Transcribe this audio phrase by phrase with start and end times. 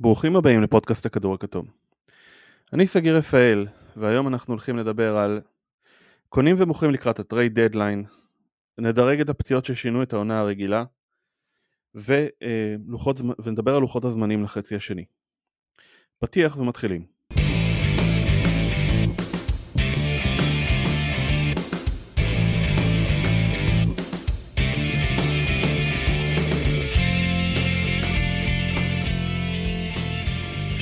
[0.00, 1.66] ברוכים הבאים לפודקאסט הכדור הכתום.
[2.72, 5.40] אני סגיר רפאל, והיום אנחנו הולכים לדבר על
[6.28, 8.04] קונים ומוכרים לקראת ה trade deadline,
[8.78, 10.84] נדרג את הפציעות ששינו את העונה הרגילה,
[11.94, 15.04] ולוחות, ונדבר על לוחות הזמנים לחצי השני.
[16.18, 17.13] פתיח ומתחילים.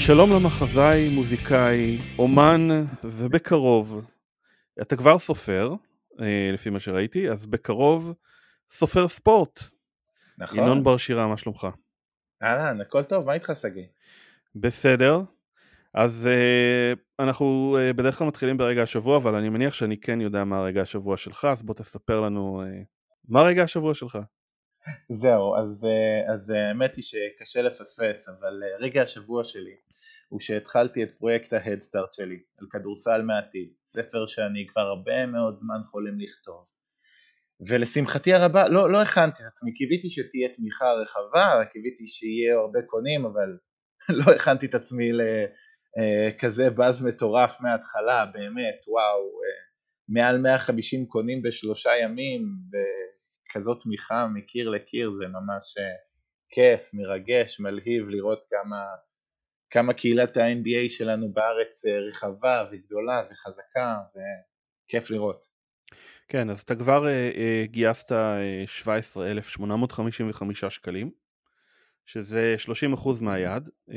[0.06, 2.68] שלום למחזאי, מוזיקאי, אומן,
[3.04, 4.04] ובקרוב,
[4.82, 5.74] אתה כבר סופר,
[6.20, 8.14] אה, לפי מה שראיתי, אז בקרוב
[8.68, 9.60] סופר ספורט.
[10.38, 10.58] נכון.
[10.58, 11.66] ינון בר שירה, מה שלומך?
[12.42, 13.86] אהלן, הכל טוב, מה איתך שגיא?
[14.54, 15.20] בסדר.
[15.94, 20.44] אז uh, אנחנו uh, בדרך כלל מתחילים ברגע השבוע, אבל אני מניח שאני כן יודע
[20.44, 22.84] מה רגע השבוע שלך, אז בוא תספר לנו uh,
[23.28, 24.18] מה רגע השבוע שלך.
[25.22, 25.86] זהו, אז,
[26.34, 29.76] אז האמת היא שקשה לפספס, אבל רגע השבוע שלי
[30.28, 35.80] הוא שהתחלתי את פרויקט ההדסטארט שלי על כדורסל מעתיד, ספר שאני כבר הרבה מאוד זמן
[35.90, 36.66] חולם לכתוב.
[37.68, 43.24] ולשמחתי הרבה, לא, לא הכנתי את עצמי, קיוויתי שתהיה תמיכה רחבה, קיוויתי שיהיה הרבה קונים,
[43.24, 43.58] אבל
[44.18, 49.62] לא הכנתי את עצמי לכזה באז מטורף מההתחלה, באמת, וואו, אה,
[50.08, 52.42] מעל 150 קונים בשלושה ימים,
[53.52, 55.96] וכזאת תמיכה מקיר לקיר, זה ממש אה,
[56.50, 58.84] כיף, מרגש, מלהיב לראות כמה
[59.70, 65.46] כמה קהילת ה-NBA שלנו בארץ אה, רחבה וגדולה וחזקה וכיף לראות.
[66.28, 68.14] כן, אז אתה כבר uh, גייסת uh,
[68.66, 71.10] 17,855 שקלים,
[72.06, 72.54] שזה
[72.96, 73.68] 30% מהיעד.
[73.90, 73.92] Uh,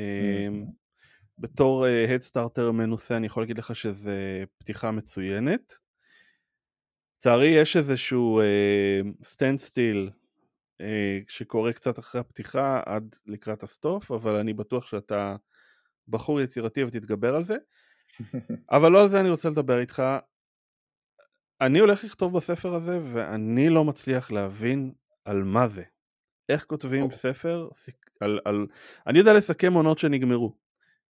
[1.38, 5.85] בתור הדסטארטר uh, מנוסה אני יכול להגיד לך שזה פתיחה מצוינת.
[7.18, 8.40] לצערי יש איזשהו
[9.24, 10.10] סטנד uh, סטיל
[10.82, 10.84] uh,
[11.28, 15.36] שקורה קצת אחרי הפתיחה עד לקראת הסטוף, אבל אני בטוח שאתה
[16.08, 17.56] בחור יצירתי ותתגבר על זה.
[18.70, 20.02] אבל לא על זה אני רוצה לדבר איתך.
[21.60, 24.92] אני הולך לכתוב בספר הזה ואני לא מצליח להבין
[25.24, 25.82] על מה זה.
[26.48, 27.68] איך כותבים ספר
[28.20, 28.66] על, על...
[29.06, 30.56] אני יודע לסכם עונות שנגמרו.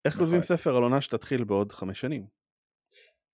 [0.04, 0.26] איך נכון.
[0.26, 2.26] כותבים ספר על עונה שתתחיל בעוד חמש שנים?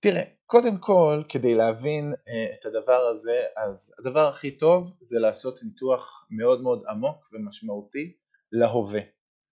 [0.03, 5.63] תראה, קודם כל, כדי להבין uh, את הדבר הזה, אז הדבר הכי טוב זה לעשות
[5.63, 8.13] ניתוח מאוד מאוד עמוק ומשמעותי
[8.53, 9.01] להווה.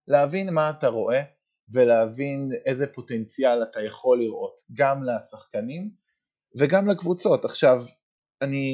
[0.09, 1.23] להבין מה אתה רואה,
[1.73, 5.91] ולהבין איזה פוטנציאל אתה יכול לראות גם לשחקנים
[6.61, 7.45] וגם לקבוצות.
[7.45, 7.85] עכשיו,
[8.43, 8.67] אני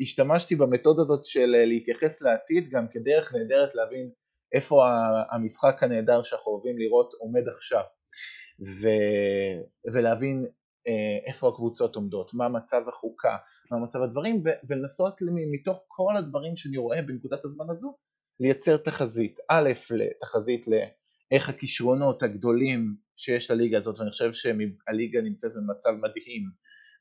[0.00, 4.10] השתמשתי במתודה הזאת של להתייחס לעתיד גם כדרך נהדרת להבין
[4.54, 4.84] איפה
[5.30, 7.82] המשחק הנהדר שאנחנו אוהבים לראות עומד עכשיו
[8.60, 8.88] ו...
[9.92, 10.63] ולהבין אה,
[11.26, 13.36] איפה הקבוצות עומדות, מה מצב החוקה,
[13.70, 14.42] מה מצב הדברים.
[14.68, 15.14] ולנסות
[15.52, 17.96] מתוך כל הדברים שאני רואה בנקודת הזמן הזו
[18.40, 19.70] לייצר תחזית, א',
[20.20, 20.66] תחזית
[21.30, 26.42] איך הכישרונות הגדולים שיש לליגה הזאת, ואני חושב שהליגה נמצאת במצב מדהים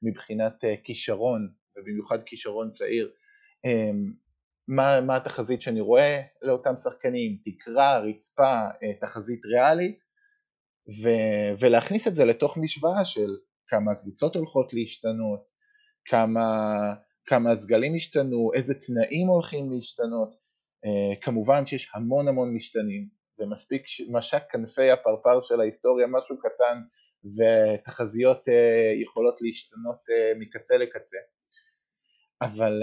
[0.03, 3.11] מבחינת אה, כישרון, ובמיוחד כישרון צעיר,
[3.65, 4.13] אמ,
[4.67, 9.99] מה, מה התחזית שאני רואה לאותם שחקנים, תקרה, רצפה, אה, תחזית ריאלית,
[11.03, 11.09] ו,
[11.59, 13.29] ולהכניס את זה לתוך משוואה של
[13.67, 15.43] כמה הקבוצות הולכות להשתנות,
[16.05, 16.45] כמה,
[17.25, 20.29] כמה הסגלים השתנו, איזה תנאים הולכים להשתנות,
[20.85, 23.07] אה, כמובן שיש המון המון משתנים,
[23.39, 26.81] ומספיק משק כנפי הפרפר של ההיסטוריה, משהו קטן,
[27.37, 31.17] ותחזיות אה, יכולות להשתנות אה, מקצה לקצה.
[32.41, 32.73] אבל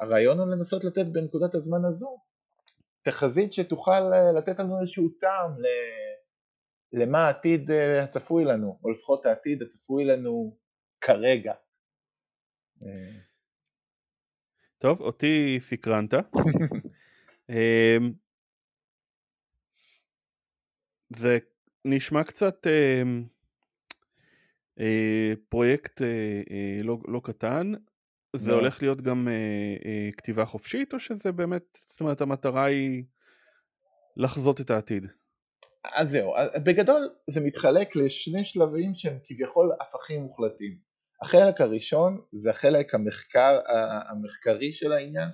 [0.00, 2.18] הרעיון הוא לנסות לתת בנקודת הזמן הזו
[3.04, 4.00] תחזית שתוכל
[4.38, 5.50] לתת לנו איזשהו טעם
[6.94, 7.70] למה העתיד
[8.02, 10.56] הצפוי לנו, או לפחות העתיד הצפוי לנו
[11.00, 11.52] כרגע.
[14.78, 16.14] טוב, אותי סקרנת.
[17.50, 18.12] אמ,
[21.10, 21.38] זה
[21.84, 23.02] נשמע קצת אה,
[24.80, 27.72] אה, פרויקט אה, אה, לא, לא קטן,
[28.36, 28.56] זה לא.
[28.56, 29.32] הולך להיות גם אה,
[29.84, 33.04] אה, כתיבה חופשית או שזה באמת, זאת אומרת המטרה היא
[34.16, 35.06] לחזות את העתיד?
[35.92, 36.32] אז זהו,
[36.64, 40.76] בגדול זה מתחלק לשני שלבים שהם כביכול הפכים מוחלטים.
[41.22, 43.60] החלק הראשון זה החלק המחקר,
[44.10, 45.28] המחקרי של העניין,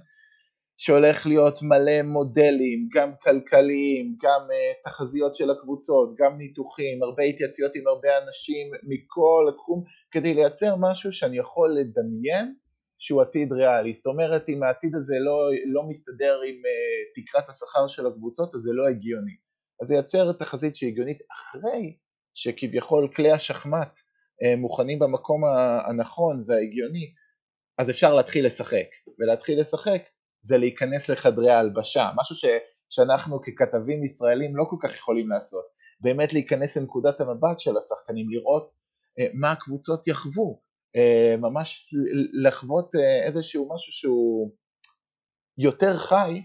[0.83, 7.73] שהולך להיות מלא מודלים, גם כלכליים, גם uh, תחזיות של הקבוצות, גם ניתוחים, הרבה התייצויות
[7.75, 12.55] עם הרבה אנשים מכל התחום, כדי לייצר משהו שאני יכול לדמיין
[12.99, 13.93] שהוא עתיד ריאלי.
[13.93, 18.61] זאת אומרת, אם העתיד הזה לא, לא מסתדר עם uh, תקרת השכר של הקבוצות, אז
[18.61, 19.50] זה לא הגיוני.
[19.83, 21.97] אז זה ייצר תחזית שהיא הגיונית אחרי
[22.35, 25.43] שכביכול כלי השחמט uh, מוכנים במקום
[25.89, 27.15] הנכון וההגיוני,
[27.79, 28.87] אז אפשר להתחיל לשחק.
[29.19, 30.03] ולהתחיל לשחק
[30.43, 32.37] זה להיכנס לחדרי ההלבשה, משהו
[32.91, 35.65] שאנחנו ככתבים ישראלים לא כל כך יכולים לעשות.
[36.01, 38.71] באמת להיכנס לנקודת המבט של השחקנים, לראות
[39.19, 40.61] אה, מה הקבוצות יחוו,
[40.97, 41.95] אה, ממש
[42.45, 44.53] לחוות אה, איזשהו משהו שהוא
[45.59, 46.43] יותר חי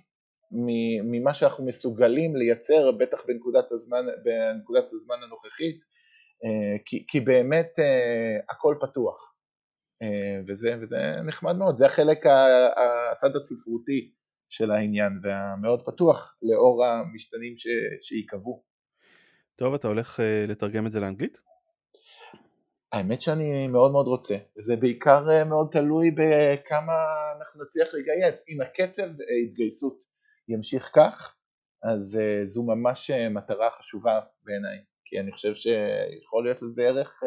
[0.51, 5.79] ממה שאנחנו מסוגלים לייצר בטח בנקודת הזמן, בנקודת הזמן הנוכחית,
[6.85, 7.69] כי, כי באמת
[8.49, 9.35] הכל פתוח.
[10.47, 12.25] וזה, וזה נחמד מאוד, זה החלק,
[13.11, 14.11] הצד הספרותי
[14.49, 17.55] של העניין והמאוד פתוח לאור המשתנים
[18.01, 18.63] שייקבעו.
[19.55, 21.37] טוב, אתה הולך לתרגם את זה לאנגלית?
[22.95, 26.93] האמת שאני מאוד מאוד רוצה, זה בעיקר אה, מאוד תלוי בכמה
[27.37, 29.97] אנחנו נצליח לגייס, אם הקצב אה, התגייסות
[30.47, 31.35] ימשיך כך,
[31.83, 37.23] אז אה, זו ממש מטרה חשובה בעיניי, כי אני חושב שיכול להיות לזה ערך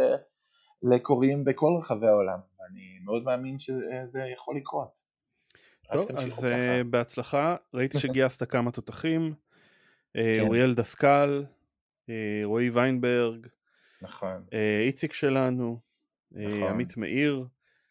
[0.82, 5.08] לקוראים בכל רחבי העולם, ואני מאוד מאמין שזה יכול לקרות.
[5.92, 6.84] טוב, אז ככה.
[6.90, 9.34] בהצלחה, ראיתי שגייסת כמה תותחים,
[10.14, 10.40] כן.
[10.40, 11.44] אוריאל דסקל,
[12.44, 13.46] רועי ויינברג,
[14.02, 14.44] נכון.
[14.52, 15.80] אה, איציק שלנו,
[16.36, 16.62] אה, נכון.
[16.62, 17.46] עמית מאיר.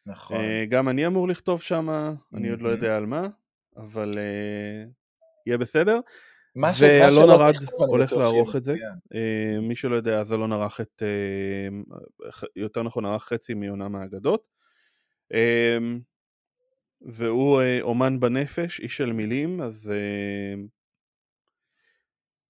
[0.06, 0.38] נכון.
[0.38, 3.28] אה, גם אני אמור לכתוב שם, אני עוד לא יודע על מה,
[3.78, 4.18] אבל
[5.48, 6.00] יהיה בסדר.
[6.80, 8.76] ואלון ארד הולך לערוך את זה.
[9.62, 11.04] מי שלא יודע, אז אלון ערך את,
[12.56, 14.48] יותר נכון ערך חצי מעונה מהאגדות.
[17.02, 19.92] והוא אומן בנפש, איש של מילים, אז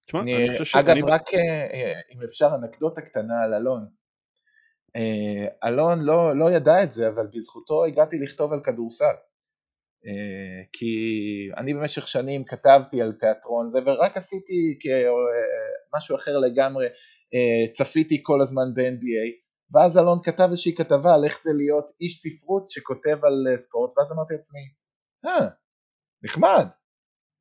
[0.07, 0.75] תשמע, אני, אני חושב ש...
[0.75, 1.01] אגב, אני...
[1.01, 1.39] רק אה,
[1.73, 3.87] אה, אם אפשר אנקדוטה קטנה על אלון.
[4.95, 9.15] אה, אלון לא, לא ידע את זה, אבל בזכותו הגעתי לכתוב על כדורסל.
[10.73, 10.85] כי
[11.57, 14.79] אני במשך שנים כתבתי על תיאטרון זה, ורק עשיתי
[15.95, 16.87] משהו אחר לגמרי,
[17.73, 22.69] צפיתי כל הזמן ב-NBA, ואז אלון כתב איזושהי כתבה על איך זה להיות איש ספרות
[22.69, 24.59] שכותב על ספורט, ואז אמרתי לעצמי,
[25.25, 25.47] אה,
[26.23, 26.65] נחמד,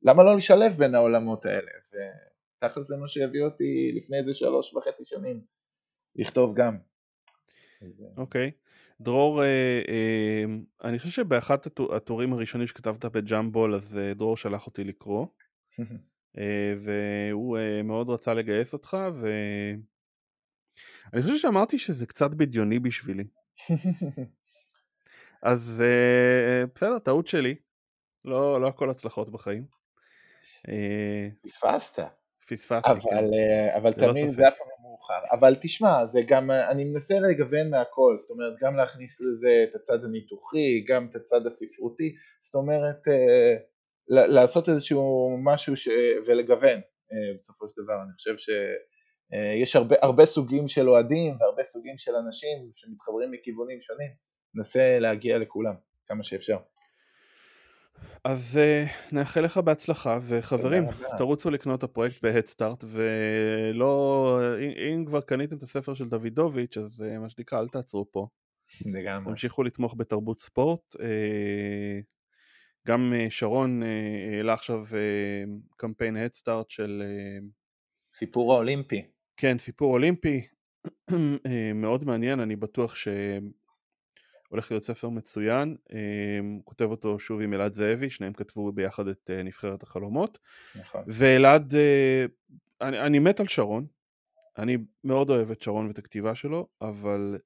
[0.02, 1.70] למה לא לשלב בין העולמות האלה?
[2.60, 5.40] תכל'ס זה מה שהביא אותי לפני איזה שלוש וחצי שנים
[6.16, 6.78] לכתוב גם.
[8.16, 8.50] אוקיי.
[9.00, 10.44] דרור, אה, אה,
[10.84, 11.56] אני חושב שבאחד
[11.96, 15.26] הטורים הראשונים שכתבת בג'אמבול אז אה, דרור שלח אותי לקרוא
[16.82, 18.96] והוא מאוד רצה לגייס אותך
[21.12, 23.24] ואני חושב שאמרתי שזה קצת בדיוני בשבילי.
[25.42, 25.82] אז
[26.74, 27.54] בסדר, טעות שלי.
[28.24, 29.66] לא, לא הכל הצלחות בחיים.
[31.42, 31.98] פספסת.
[32.48, 33.24] פספסתי, אבל, כן.
[33.76, 35.38] אבל לא תמיד זה אף פעם לא מאוחר.
[35.38, 40.04] אבל תשמע, זה גם, אני מנסה לגוון מהכל, זאת אומרת גם להכניס לזה את הצד
[40.04, 43.56] הניתוחי, גם את הצד הספרותי, זאת אומרת אה,
[44.08, 45.88] לעשות איזשהו משהו ש...
[46.26, 46.80] ולגוון
[47.12, 52.14] אה, בסופו של דבר, אני חושב שיש הרבה, הרבה סוגים של אוהדים והרבה סוגים של
[52.14, 54.10] אנשים שמתחברים מכיוונים שונים,
[54.54, 55.74] ננסה להגיע לכולם
[56.06, 56.56] כמה שאפשר.
[58.24, 60.84] אז uh, נאחל לך בהצלחה, וחברים,
[61.18, 67.00] תרוצו לקנות את הפרויקט בהדסטארט, ולא, אם, אם כבר קניתם את הספר של דוידוביץ', אז
[67.00, 68.28] uh, מה שנקרא, אל תעצרו פה.
[68.86, 69.32] לגמרי.
[69.32, 70.94] תמשיכו לתמוך בתרבות ספורט.
[70.94, 70.98] Uh,
[72.86, 73.82] גם uh, שרון
[74.36, 77.02] העלה uh, עכשיו uh, קמפיין הדסטארט של...
[77.02, 77.44] Uh,
[78.18, 79.02] סיפור האולימפי.
[79.36, 80.46] כן, סיפור אולימפי.
[81.74, 83.08] מאוד מעניין, אני בטוח ש...
[84.56, 89.30] הולך להיות ספר מצוין, אמ, כותב אותו שוב עם אלעד זאבי, שניהם כתבו ביחד את
[89.30, 90.38] אה, נבחרת החלומות.
[90.76, 91.04] נכון.
[91.06, 92.24] ואלעד, אה,
[92.80, 93.86] אני, אני מת על שרון,
[94.58, 97.38] אני מאוד אוהב את שרון ואת הכתיבה שלו, אבל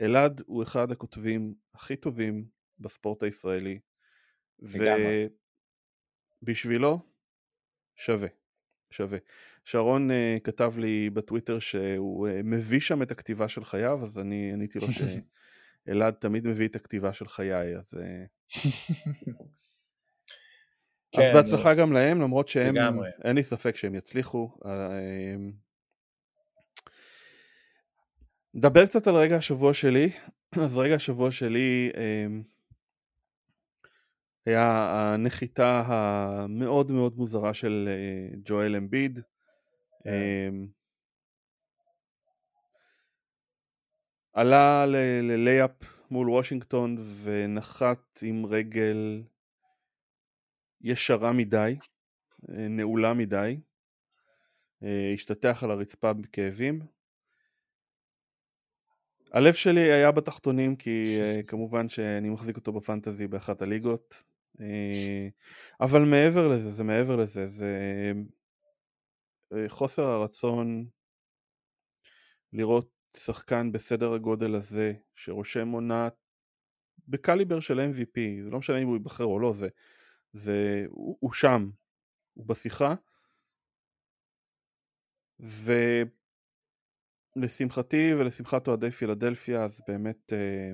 [0.00, 2.44] אלעד הוא אחד הכותבים הכי טובים
[2.78, 3.78] בספורט הישראלי.
[6.42, 6.98] ובשבילו
[7.96, 8.28] שווה,
[8.90, 9.18] שווה.
[9.64, 14.52] שרון uh, כתב לי בטוויטר שהוא uh, מביא שם את הכתיבה של חייו, אז אני
[14.52, 15.00] עניתי לו ש...
[15.88, 17.94] אלעד תמיד מביא את הכתיבה של חיי, אז...
[17.94, 18.24] אה,
[21.12, 23.08] כן, אז בהצלחה גם להם, למרות שהם, לגמרי.
[23.24, 24.58] אין לי ספק שהם יצליחו.
[24.66, 25.36] אה,
[28.54, 30.10] נדבר קצת על רגע השבוע שלי.
[30.64, 32.26] אז רגע השבוע שלי אה,
[34.46, 37.88] היה הנחיתה המאוד מאוד מוזרה של
[38.44, 39.20] ג'ואל אמביד.
[40.04, 40.54] כן.
[44.34, 44.86] עלה
[45.22, 45.70] ללייאפ
[46.10, 49.22] מול וושינגטון ונחת עם רגל
[50.80, 51.76] ישרה מדי,
[52.48, 53.60] אה, נעולה מדי,
[54.82, 56.80] אה, השתטח על הרצפה בכאבים.
[59.32, 64.22] הלב שלי היה בתחתונים כי אה, כמובן שאני מחזיק אותו בפנטזי באחת הליגות,
[65.80, 67.72] אבל מעבר לזה, זה מעבר לזה, זה
[69.68, 70.86] חוסר הרצון
[72.52, 76.08] לראות שחקן בסדר הגודל הזה, שרושם עונה
[77.08, 79.68] בקליבר של MVP, זה לא משנה אם הוא ייבחר או לא, זה,
[80.32, 81.70] זה הוא, הוא שם,
[82.34, 82.94] הוא בשיחה,
[87.36, 90.72] ולשמחתי ולשמחת אוהדי פילדלפיה אז באמת אה,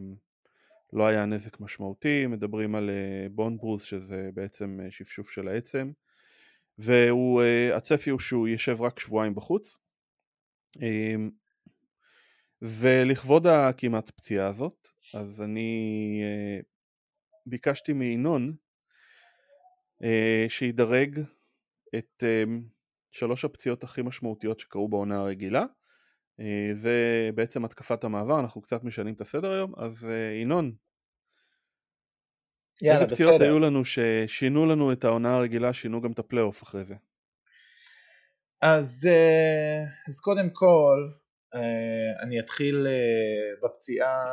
[0.93, 5.93] לא היה נזק משמעותי, מדברים על אה, בונברוז שזה בעצם אה, שפשוף של העצם,
[6.79, 9.79] והצפי הוא שהוא יישב רק שבועיים בחוץ.
[12.63, 16.23] ולכבוד הכמעט פציעה הזאת, אז אני
[17.47, 18.57] ביקשתי מינון
[20.49, 21.21] שידרג
[21.99, 22.25] את
[23.11, 25.65] שלוש הפציעות הכי משמעותיות שקרו בעונה הרגילה.
[26.41, 30.73] אה, זה בעצם התקפת המעבר, אנחנו קצת משנים את הסדר היום, אז אה, ינון,
[32.83, 33.45] יאללה, איזה פציעות בסדר.
[33.45, 36.95] היו לנו ששינו לנו את העונה הרגילה, שינו גם את הפלייאוף אחרי זה?
[38.63, 41.11] אז, אה, אז קודם כל,
[42.23, 42.87] אני אתחיל
[43.63, 44.25] בפציעה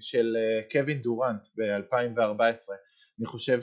[0.00, 0.36] של
[0.72, 2.72] קווין דורנט ב-2014.
[3.18, 3.58] אני חושב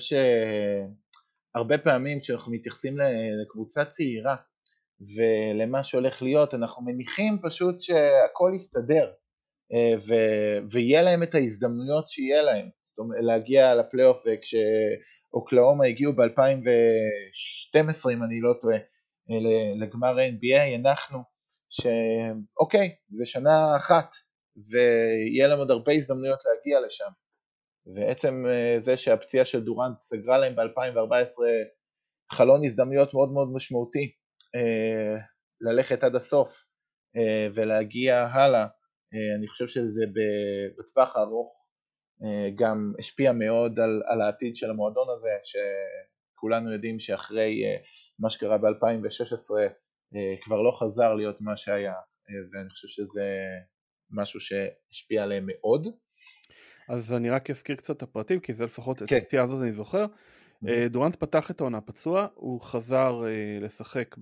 [1.53, 2.98] שהרבה פעמים כשאנחנו מתייחסים
[3.41, 4.36] לקבוצה צעירה
[5.15, 9.12] ולמה שהולך להיות, אנחנו מניחים פשוט שהכל יסתדר
[10.08, 18.24] ו- ויהיה להם את ההזדמנויות שיהיה להם, זאת אומרת להגיע לפלייאוף כשאוקלאומה הגיעו ב-2012 אם
[18.24, 18.77] אני לא טועה
[19.82, 21.20] לגמר NBA, הנחנו
[21.72, 24.10] שאוקיי, זה שנה אחת
[24.56, 27.12] ויהיה להם עוד הרבה הזדמנויות להגיע לשם.
[27.96, 28.46] ועצם
[28.80, 31.42] זה שהפציעה של דורנט סגרה להם ב-2014
[32.32, 34.12] חלון הזדמנויות מאוד מאוד משמעותי
[34.56, 35.18] אה,
[35.62, 36.54] ללכת עד הסוף
[37.16, 38.62] אה, ולהגיע הלאה,
[39.13, 40.01] אה, אני חושב שזה
[40.80, 41.62] בטווח הארוך
[42.56, 47.63] גם השפיע מאוד על, על העתיד של המועדון הזה, שכולנו יודעים שאחרי
[48.20, 49.51] מה שקרה ב-2016
[50.41, 51.94] כבר לא חזר להיות מה שהיה,
[52.53, 53.25] ואני חושב שזה
[54.10, 55.88] משהו שהשפיע עליהם מאוד.
[56.89, 59.18] אז אני רק אזכיר קצת את הפרטים, כי זה לפחות, כן.
[59.18, 60.06] את הפציעה הזאת אני זוכר.
[60.06, 60.89] Mm-hmm.
[60.89, 64.15] דורנט פתח את העונה פצוע, הוא חזר אה, לשחק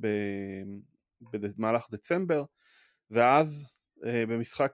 [1.21, 2.43] במהלך דצמבר,
[3.11, 3.73] ואז
[4.05, 4.73] אה, במשחק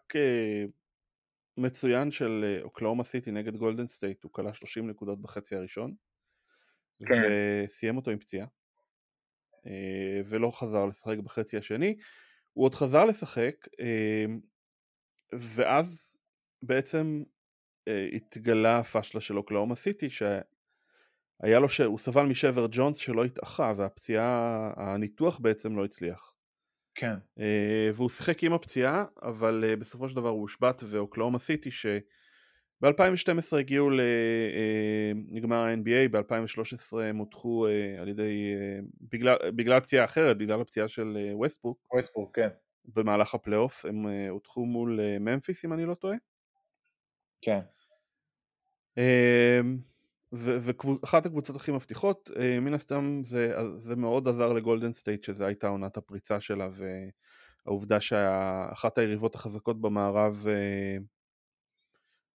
[1.57, 5.95] מצוין של אוקלהומה סיטי נגד גולדן סטייט הוא קלע 30 נקודות בחצי הראשון,
[7.07, 7.21] כן.
[7.65, 8.47] וסיים אותו עם פציעה,
[10.25, 11.95] ולא חזר לשחק בחצי השני.
[12.53, 13.67] הוא עוד חזר לשחק,
[15.33, 16.17] ואז
[16.61, 17.23] בעצם
[18.13, 20.07] התגלה הפשלה של אוקלאומה סיטי,
[21.41, 21.81] היה לו, ש...
[21.81, 26.33] הוא סבל משבר ג'ונס שלא התאחה והפציעה, הניתוח בעצם לא הצליח.
[26.95, 27.15] כן.
[27.93, 31.71] והוא שיחק עם הפציעה, אבל בסופו של דבר הוא הושבת ואוקלאומה סיטי
[32.81, 33.89] שב-2012 הגיעו
[35.31, 40.87] לגמר ה-NBA, ב-2013 הם הודחו uh, על ידי, uh, בגלל, בגלל פציעה אחרת, בגלל הפציעה
[40.87, 41.77] של ווסטברוק.
[41.77, 42.49] Uh, ווסטברוק, כן.
[42.85, 46.15] במהלך הפלייאוף, הם הודחו מול ממפיס אם אני לא טועה.
[47.41, 47.59] כן.
[48.99, 49.01] Uh,
[50.31, 55.67] ואחת הקבוצות הכי מבטיחות, אה, מן הסתם זה, זה מאוד עזר לגולדן סטייט שזו הייתה
[55.67, 56.67] עונת הפריצה שלה
[57.65, 60.97] והעובדה שאחת היריבות החזקות במערב אה,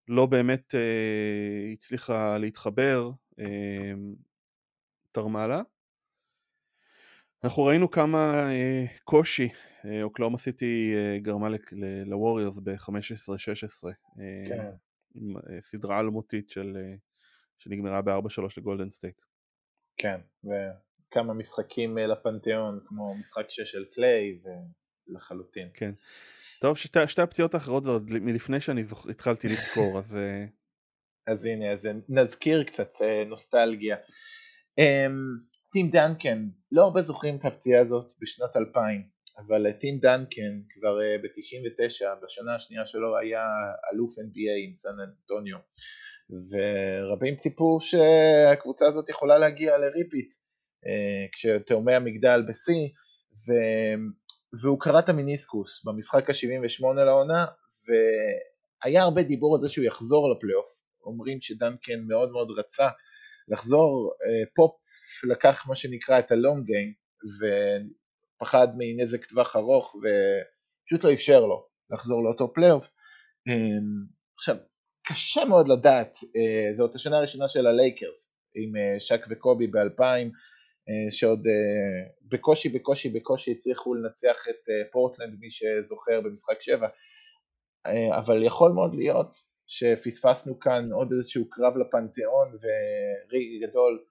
[0.07, 3.11] לא באמת אה, הצליחה להתחבר,
[5.11, 5.61] תרמה לה.
[7.43, 8.49] אנחנו ראינו כמה
[9.03, 9.49] קושי
[10.03, 11.47] אוקלהומה סיטי גרמה
[12.05, 13.87] לווריורס ב-15-16
[14.47, 14.69] כן.
[15.15, 16.77] עם סדרה אלמותית של
[17.61, 19.21] שנגמרה ב-4-3 לגולדן סטייט.
[19.97, 24.39] כן, וכמה משחקים אה, לפנתיאון, כמו משחק 6 של קליי,
[25.07, 25.69] ולחלוטין.
[25.73, 25.91] כן.
[26.61, 29.07] טוב, שתי, שתי הפציעות האחרות זה עוד מלפני שאני זוכ...
[29.09, 30.17] התחלתי לזכור, אז...
[30.17, 30.45] אה,
[31.33, 33.97] אז הנה, אז נזכיר קצת אה, נוסטלגיה.
[34.77, 35.13] אמ,
[35.71, 39.03] טים דנקן, לא הרבה זוכרים את הפציעה הזאת בשנת 2000,
[39.37, 43.43] אבל טים דנקן כבר ב-99, בשנה השנייה שלו היה
[43.93, 45.57] אלוף NBA עם סן אנטוניו.
[46.51, 50.33] ורבים ציפו שהקבוצה הזאת יכולה להגיע ל repeat
[50.85, 52.87] אה, כשתאומי המגדל בשיא
[54.61, 57.45] והוא קרא את המיניסקוס במשחק ה-78 לעונה
[57.87, 60.81] והיה הרבה דיבור על זה שהוא יחזור לפלייאוף.
[61.05, 62.87] אומרים שדנקן מאוד מאוד רצה
[63.47, 64.71] לחזור, אה, פופ
[65.23, 66.93] לקח מה שנקרא את ה long game
[68.37, 72.91] ופחד מנזק טווח ארוך ופשוט לא אפשר לו לחזור לאותו פלייאוף.
[73.47, 73.53] אה,
[74.37, 74.55] עכשיו
[75.07, 80.23] קשה מאוד לדעת, אה, זאת השנה הראשונה של הלייקרס עם שק וקובי ב-2000 אה,
[81.09, 81.47] שעוד
[82.21, 86.87] בקושי בקושי בקושי הצליחו לנצח את פורטלנד מי שזוכר במשחק 7
[88.17, 94.03] אבל יכול מאוד להיות שפספסנו כאן עוד איזשהו קרב לפנתיאון וריג גדול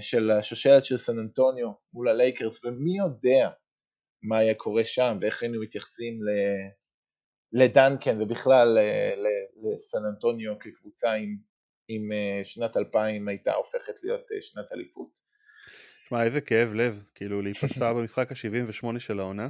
[0.00, 3.50] של השושלת של סן אנטוניו מול הלייקרס ומי יודע
[4.22, 6.18] מה היה קורה שם ואיך היינו מתייחסים
[7.52, 8.78] לדנקן ובכלל
[9.62, 11.08] לסן אנטוניו כקבוצה
[12.12, 15.29] אה, שנת 2000 הייתה הופכת להיות אה, שנת אליפות.
[16.10, 19.48] שמע, איזה כאב לב, כאילו להיפצע במשחק ה-78 של העונה.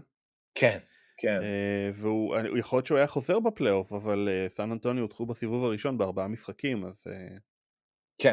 [0.55, 0.79] כן,
[1.17, 1.43] כן.
[1.43, 5.99] אה, והוא יכול להיות שהוא היה חוזר בפלייאוף, אבל אה, סן אנטוניו הודחו בסיבוב הראשון
[5.99, 7.07] בארבעה משחקים, אז...
[7.11, 7.37] אה,
[8.19, 8.33] כן.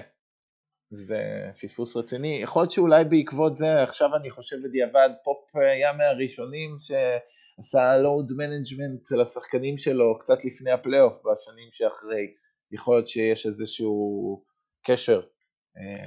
[0.90, 2.40] זה פספוס רציני.
[2.44, 9.12] יכול להיות שאולי בעקבות זה, עכשיו אני חושב בדיעבד, פופ היה מהראשונים שעשה load management
[9.12, 12.34] לשחקנים שלו קצת לפני הפלייאוף בשנים שאחרי.
[12.72, 14.44] יכול להיות שיש איזשהו
[14.86, 15.22] קשר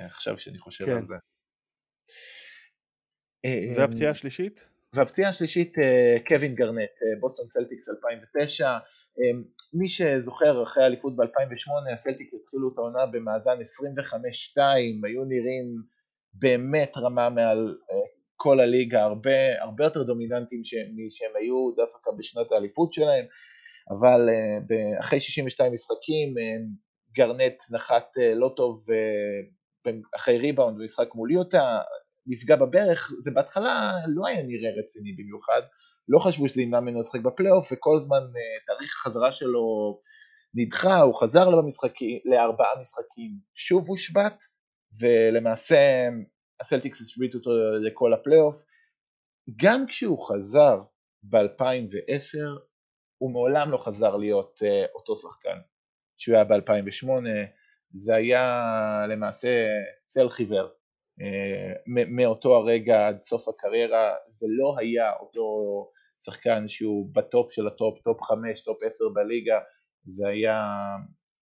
[0.04, 0.96] עכשיו שאני חושב כן.
[0.96, 1.14] על זה.
[3.76, 4.68] והפציעה השלישית?
[4.94, 5.74] והפציעה השלישית
[6.28, 8.78] קווין גרנט, בוסטון סלטיקס 2009,
[9.74, 13.58] מי שזוכר אחרי האליפות ב-2008 הסלטיקס התחילו את העונה במאזן
[14.56, 14.60] 25-2,
[15.04, 15.66] היו נראים
[16.34, 17.76] באמת רמה מעל
[18.36, 20.60] כל הליגה, הרבה, הרבה יותר דומיננטיים
[21.06, 23.24] משהם היו דווקא בשנת האליפות שלהם,
[23.90, 24.28] אבל
[25.00, 26.34] אחרי 62 משחקים
[27.12, 28.86] גרנט נחת לא טוב
[30.16, 31.80] אחרי ריבאונד במשחק מול יוטה,
[32.26, 35.60] נפגע בברך, זה בהתחלה לא היה נראה רציני במיוחד,
[36.08, 40.00] לא חשבו שזה ימנע ממנו לשחק בפלייאוף, וכל זמן אה, תאריך החזרה שלו
[40.54, 41.48] נדחה, הוא חזר
[42.24, 44.44] לארבעה משחקים, שוב הושבת,
[45.00, 46.08] ולמעשה
[46.60, 47.50] הסלטיקס השביתו אותו
[47.82, 48.56] לכל הפלייאוף.
[49.62, 50.82] גם כשהוא חזר
[51.22, 52.38] ב-2010,
[53.18, 55.58] הוא מעולם לא חזר להיות אה, אותו שחקן
[56.18, 57.08] שהוא היה ב-2008,
[57.94, 59.66] זה היה למעשה
[60.06, 60.79] צל חיוור.
[61.20, 65.46] אה, מאותו הרגע עד סוף הקריירה זה לא היה אותו
[66.24, 69.58] שחקן שהוא ב top של ה top, top 5, top 10 בליגה,
[70.04, 70.62] זה היה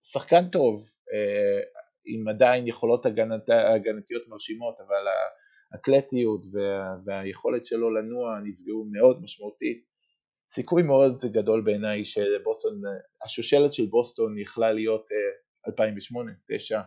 [0.02, 1.60] שחקן טוב אה,
[2.06, 5.06] עם עדיין יכולות הגנת, הגנתיות מרשימות, אבל
[5.72, 9.84] האתלטיות וה, והיכולת שלו לנוע נפגעו מאוד משמעותית.
[10.50, 12.80] סיכוי מאוד גדול בעיניי שבוסטון,
[13.24, 15.06] השושלת של בוסטון יכלה להיות
[15.68, 16.80] 2008, 9,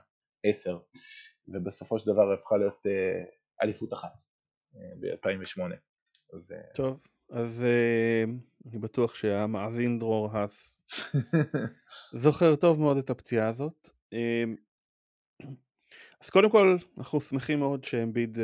[0.44, 0.78] 10
[1.54, 3.24] ובסופו של דבר הפכה להיות אה,
[3.64, 4.24] אליפות אחת
[4.76, 5.76] אה, ב-2008.
[6.34, 6.52] אז...
[6.52, 7.66] אה, טוב, אז
[8.66, 10.84] אני בטוח שהמאזין דרור האס
[12.24, 13.90] זוכר טוב מאוד את הפציעה הזאת.
[16.22, 18.38] אז קודם כל אנחנו שמחים מאוד שאמביד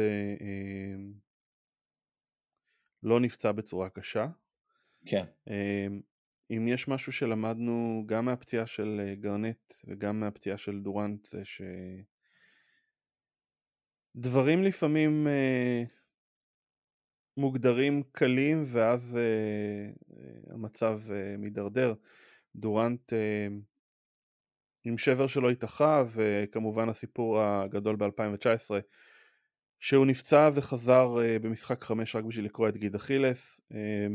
[3.03, 4.27] לא נפצע בצורה קשה.
[5.05, 5.25] כן.
[6.51, 11.61] אם יש משהו שלמדנו גם מהפציעה של גרנט וגם מהפציעה של דורנט זה ש...
[14.17, 15.83] דברים לפעמים אה,
[17.37, 19.23] מוגדרים קלים ואז אה,
[20.17, 21.93] אה, המצב אה, מידרדר.
[22.55, 23.47] דורנט אה,
[24.83, 28.71] עם שבר שלא התאחה וכמובן הסיפור הגדול ב-2019
[29.79, 33.61] שהוא נפצע וחזר אה, במשחק חמש רק בשביל לקרוא את גיד אכילס.
[33.71, 34.07] אה,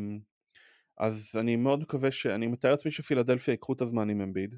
[0.98, 2.26] אז אני מאוד מקווה ש...
[2.26, 4.54] אני מתאר לעצמי שפילדלפיה ייקחו את הזמן עם אמביד.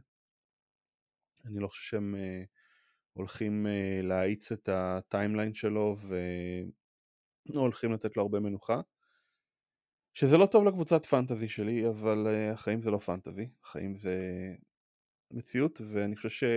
[1.44, 2.14] אני לא חושב שהם...
[2.14, 2.42] אה,
[3.14, 5.96] הולכים uh, להאיץ את הטיימליין שלו
[7.48, 8.80] והולכים לתת לו הרבה מנוחה.
[10.14, 14.18] שזה לא טוב לקבוצת פנטזי שלי, אבל uh, החיים זה לא פנטזי, החיים זה
[15.30, 16.48] מציאות, ואני חושב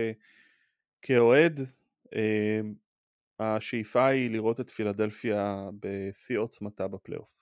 [1.02, 1.60] שכאוהד,
[2.06, 2.18] uh,
[3.40, 7.38] השאיפה היא לראות את פילדלפיה בשיא עוצמתה בפלייאוף.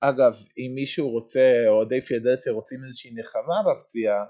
[0.00, 4.24] אגב, אם מישהו רוצה, אוהדי פילדלפיה רוצים איזושהי נחמה בפציעה,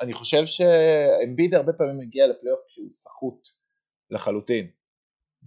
[0.00, 3.48] אני חושב שאמביד הרבה פעמים מגיע לפלייאוף כשהוא סחוט
[4.10, 4.70] לחלוטין.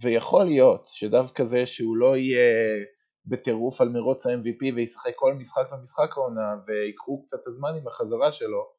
[0.02, 2.84] ויכול להיות שדווקא זה שהוא לא יהיה
[3.26, 8.72] בטירוף על מרוץ ה-MVP וישחק כל משחק במשחק העונה ויקחו קצת הזמן עם החזרה שלו,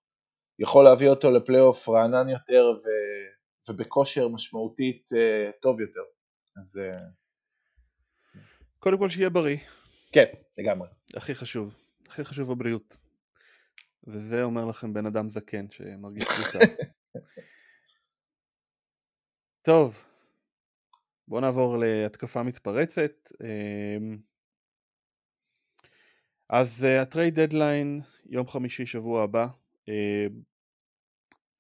[0.60, 2.88] יכול להביא אותו לפלייאוף רענן יותר ו...
[3.69, 6.01] ובכושר משמעותית uh, טוב יותר.
[6.62, 6.77] אז...
[6.77, 8.39] Uh...
[8.79, 9.58] קודם כל שיהיה בריא.
[10.12, 10.25] כן,
[10.58, 10.88] לגמרי.
[11.15, 11.75] הכי חשוב,
[12.08, 13.08] הכי חשוב הבריאות.
[14.07, 16.59] וזה אומר לכם בן אדם זקן שמרגיש פשוטה.
[19.62, 20.05] טוב,
[21.27, 23.31] בואו נעבור להתקפה מתפרצת.
[23.43, 24.17] אמ,
[26.49, 29.47] אז ה trade deadline, יום חמישי שבוע הבא,
[29.88, 30.41] אמ,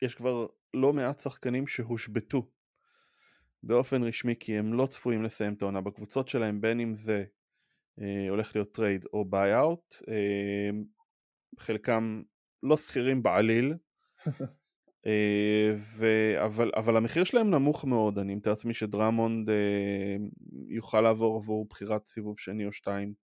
[0.01, 2.49] יש כבר לא מעט שחקנים שהושבתו
[3.63, 7.25] באופן רשמי כי הם לא צפויים לסיים את העונה בקבוצות שלהם, בין אם זה
[8.01, 9.95] אה, הולך להיות trade או buyout.
[10.07, 10.83] אמ,
[11.59, 12.21] חלקם
[12.63, 13.73] לא סחירים בעליל,
[15.05, 16.05] אה, ו...
[16.45, 20.15] אבל, אבל המחיר שלהם נמוך מאוד, אני מתאר לעצמי שדרמונד אה,
[20.67, 23.13] יוכל לעבור עבור בחירת סיבוב שני או שתיים,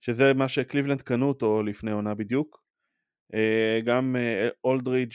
[0.00, 2.62] שזה מה שקליבלנד קנו אותו לפני עונה בדיוק.
[3.34, 5.12] אה, גם אה, אולדרידג'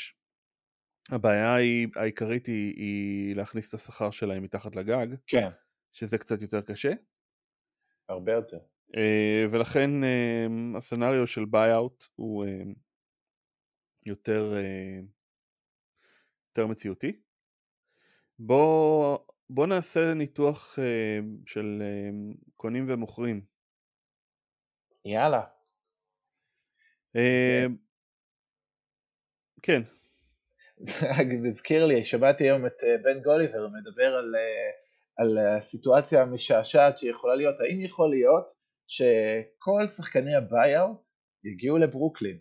[1.12, 5.50] הבעיה היא, העיקרית היא, היא להכניס את השכר שלהם מתחת לגג, כן.
[5.94, 6.92] שזה קצת יותר קשה.
[8.10, 8.60] הרבה יותר.
[8.96, 12.64] אה, ולכן אה, ה scenario של buyout הוא אה,
[14.06, 14.54] יותר,
[16.50, 17.22] יותר מציאותי.
[18.40, 19.18] בוא
[19.50, 20.80] בוא נעשה ניתוח
[21.46, 21.84] של
[22.56, 23.42] קונים ומוכרים.
[25.06, 25.44] יאללה.
[27.16, 27.66] אה,
[29.62, 29.82] כן.
[31.44, 34.36] מזכיר לי, שמעתי היום את בן גוליבר מדבר על,
[35.18, 38.55] על הסיטואציה המשעשעת שיכולה להיות, האם יכול להיות
[38.88, 40.98] שכל שחקני ה buyout
[41.44, 42.38] יגיעו לברוקלין?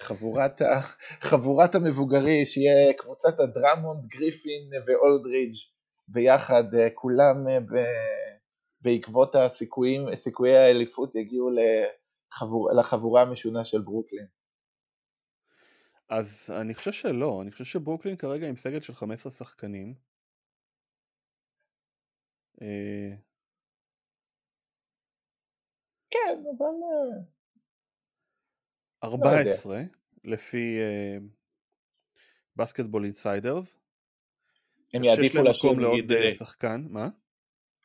[0.00, 0.80] חבורת, ה,
[1.30, 5.56] חבורת המבוגרי, שיהיה קבוצת דרמונד, גריפין ואולדרידג'
[6.08, 7.84] ביחד, אה, כולם ב,
[8.80, 14.26] בעקבות הסיכויים, סיכויי האליפות יגיעו לחבור, לחבורה המשונה של ברוקלין.
[16.08, 19.94] אז אני חושב שלא, אני חושב שברוקלין כרגע עם סגל של 15 שחקנים.
[26.16, 26.68] אה, כן, אבל...
[29.04, 29.80] 14 אה,
[30.24, 30.76] לא לפי
[32.56, 33.78] בסקטבול uh, אינסיידרס.
[34.94, 37.08] הם יעדיפו להשאיר לעוד אה, שחקן, מה?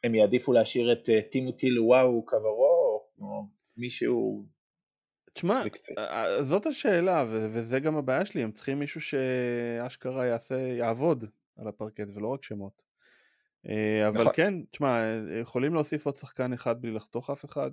[0.03, 4.45] הם יעדיפו להשאיר את טימותי לוואו קברו או מישהו
[5.33, 5.63] תשמע,
[6.39, 11.25] זאת השאלה, וזה גם הבעיה שלי, הם צריכים מישהו שאשכרה יעשה, יעבוד
[11.57, 12.81] על הפרקט ולא רק שמות.
[13.69, 14.33] אה, אבל נכון.
[14.35, 14.99] כן, תשמע,
[15.41, 17.71] יכולים להוסיף עוד שחקן אחד בלי לחתוך אף אחד.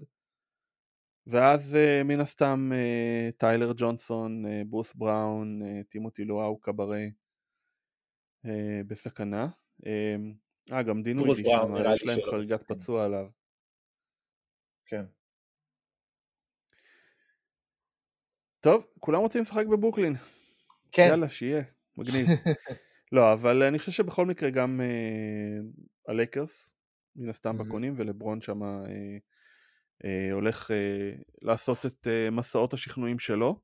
[1.28, 7.10] ואז אה, מן הסתם אה, טיילר ג'ונסון, ברוס בראון, טימותי לואו קברי
[8.86, 9.48] בסכנה.
[9.86, 13.26] אה, גם דינו איתי שם, יש להם חריגת פצוע עליו.
[14.86, 15.04] כן.
[18.60, 20.14] טוב, כולם רוצים לשחק בברוקלין.
[20.92, 21.06] כן.
[21.10, 21.62] יאללה, שיהיה,
[21.96, 22.26] מגניב.
[23.12, 26.74] לא, אבל אני חושב שבכל מקרה גם uh, הלייקרס,
[27.16, 27.64] מן הסתם mm-hmm.
[27.64, 29.37] בקונים, ולברון שם uh, uh,
[30.32, 30.74] הולך uh,
[31.42, 33.60] לעשות את אה, מסעות השכנועים שלו.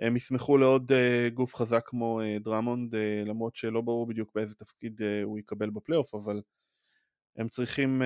[0.00, 0.92] הם ישמחו לעוד
[1.34, 2.94] גוף חזק כמו דרמונד,
[3.26, 6.42] למרות שלא ברור בדיוק באיזה תפקיד הוא יקבל בפלייאוף, אבל
[7.36, 8.02] הם צריכים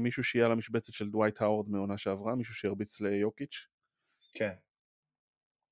[0.00, 3.66] מישהו שיהיה על המשבצת של דווייט האוורד מעונה שעברה, מישהו שירביץ ליוקיץ'.
[4.34, 4.52] כן.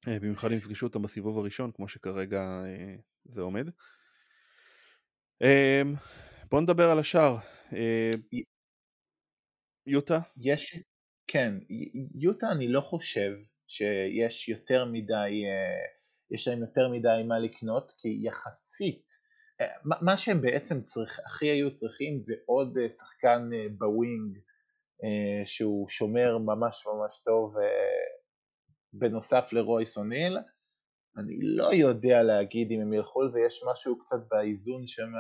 [0.09, 3.69] אה, במיוחד אם יפגשו אותם בסיבוב הראשון, כמו שכרגע אה, זה עומד.
[5.41, 5.95] אמ,
[6.51, 7.37] בואו נדבר על השאר.
[7.73, 8.11] אה,
[9.87, 10.19] יוטה?
[10.37, 10.79] יש,
[11.33, 11.55] כן,
[12.15, 13.33] יוטה אני לא חושב
[13.69, 15.45] שיש יותר מדי,
[16.31, 19.07] יש להם יותר מדי מה לקנות, כי יחסית,
[19.85, 24.39] מה שהם בעצם צריך, הכי היו צריכים זה עוד שחקן בווינג
[25.45, 27.55] שהוא שומר ממש ממש טוב
[28.93, 30.39] בנוסף לרויס אוניל.
[31.17, 35.11] אני לא יודע להגיד אם הם ילכו על זה, יש משהו קצת באיזון שם,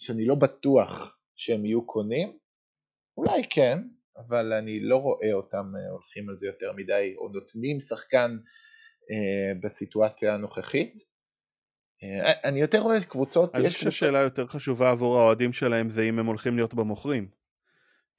[0.00, 2.38] שאני לא בטוח שהם יהיו קונים,
[3.16, 3.78] אולי כן,
[4.18, 8.36] אבל אני לא רואה אותם אה, הולכים על זה יותר מדי, או נותנים שחקן
[9.10, 10.94] אה, בסיטואציה הנוכחית.
[12.02, 13.54] אה, אני יותר רואה קבוצות...
[13.54, 17.28] אני חושב שהשאלה יותר חשובה עבור האוהדים שלהם זה אם הם הולכים להיות במוכרים.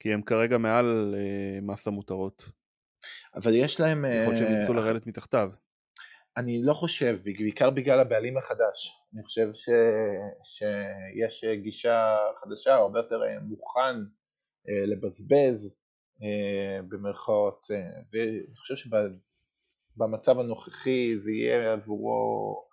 [0.02, 1.14] כי הם כרגע מעל
[1.62, 2.44] מס המותרות.
[3.34, 4.04] אבל יש להם...
[4.04, 5.50] יכול להיות שהם ירצו אה, לרדת מתחתיו.
[6.36, 8.96] אני לא חושב, בעיקר בגלל הבעלים החדש.
[9.14, 9.68] אני חושב ש...
[10.44, 13.96] שיש גישה חדשה, הרבה יותר אה, מוכן
[14.68, 15.79] אה, לבזבז
[16.88, 17.66] במרכאות,
[18.12, 18.74] ואני חושב
[19.96, 22.64] שבמצב הנוכחי זה יהיה עבורו,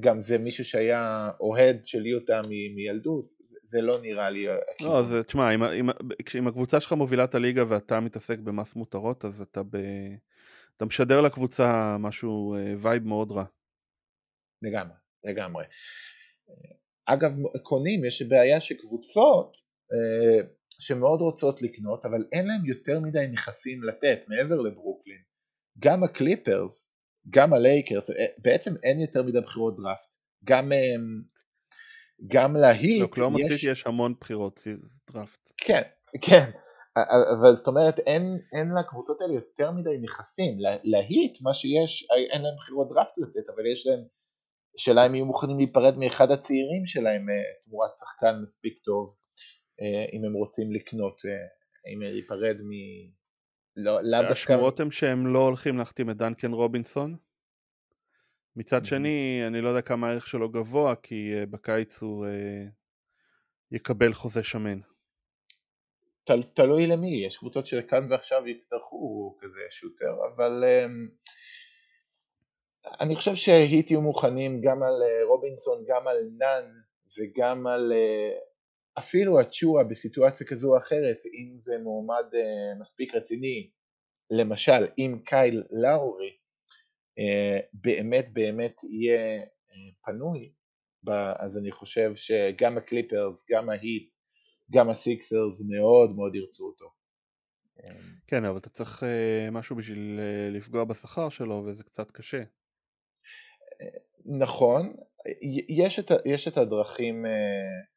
[0.00, 2.42] גם זה מישהו שהיה אוהד של יוטה.
[2.74, 3.32] מילדות,
[3.62, 4.46] זה לא נראה לי...
[4.80, 5.88] לא, זה, תשמע, אם, אם,
[6.38, 9.76] אם הקבוצה שלך מובילה את הליגה ואתה מתעסק במס מותרות, אז אתה, ב,
[10.76, 13.44] אתה משדר לקבוצה משהו, וייב מאוד רע.
[14.62, 15.64] לגמרי, לגמרי.
[17.06, 17.32] אגב,
[17.62, 19.56] קונים, יש בעיה שקבוצות
[19.92, 20.48] אה,
[20.82, 25.22] שמאוד רוצות לקנות, אבל אין להם יותר מדי נכסים לתת מעבר לברוקלין.
[25.78, 26.92] גם הקליפרס,
[27.30, 30.14] גם הלייקרס, אה, בעצם אין יותר מדי בחירות דראפט.
[30.44, 30.94] גם אה,
[32.28, 33.46] גם להיט, לאוקלהומה יש...
[33.46, 34.60] סיטי יש המון בחירות
[35.10, 35.52] דראפט.
[35.56, 35.82] כן,
[36.20, 36.50] כן,
[37.40, 42.54] אבל זאת אומרת אין, אין לקבוצות האלה יותר מדי נכסים, להיט מה שיש, אין להם
[42.56, 44.04] בחירות דראפט לתת, אבל יש להם,
[44.76, 49.21] שאלה אם יהיו מוכנים להיפרד מאחד הצעירים שלהם אה, תמורת שחקן מספיק טוב, אה,
[50.12, 52.70] אם הם רוצים לקנות, אה, אם להיפרד מ...
[53.76, 54.32] לא, דווקא...
[54.32, 57.16] השמועות הן שהם לא הולכים להחתים את דנקן רובינסון?
[58.56, 62.26] מצד שני, אני לא יודע כמה הערך שלו גבוה, כי uh, בקיץ הוא
[63.70, 64.78] יקבל חוזה שמן.
[66.24, 70.90] תל, תלוי למי, יש קבוצות שכאן ועכשיו יצטרכו כזה שוטר, אבל um,
[73.00, 76.64] אני חושב שהיט יהיו מוכנים גם על רובינסון, גם על נאן
[77.18, 77.92] וגם על
[78.98, 83.70] אפילו הצ'ואה בסיטואציה כזו או אחרת, אם זה מועמד uh, מספיק רציני,
[84.30, 86.36] למשל אם קייל לאורי
[87.18, 90.52] אה, באמת באמת יהיה אה, פנוי,
[91.38, 94.10] אז אני חושב שגם הקליפרס, גם ההיט,
[94.70, 96.92] גם הסיקסרס מאוד מאוד ירצו אותו.
[98.26, 102.42] כן, אבל אתה צריך uh, משהו בשביל uh, לפגוע בשכר שלו וזה קצת קשה.
[104.40, 104.96] נכון,
[105.68, 107.91] יש את, יש את הדרכים, uh,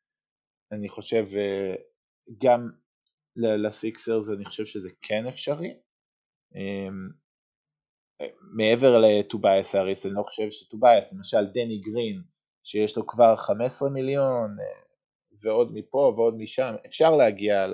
[0.72, 1.82] אני חושב, uh,
[2.44, 2.70] גם
[3.36, 5.80] לסיקסרס אני חושב שזה כן אפשרי.
[6.54, 7.16] Um,
[8.58, 12.22] מעבר לטובייס האריס, אני לא חושב שטובייס, למשל דני גרין,
[12.64, 14.58] שיש לו כבר 15 מיליון,
[15.42, 17.66] ועוד מפה ועוד משם, אפשר להגיע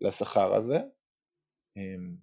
[0.00, 0.78] לשכר הזה.
[1.76, 2.16] אמ,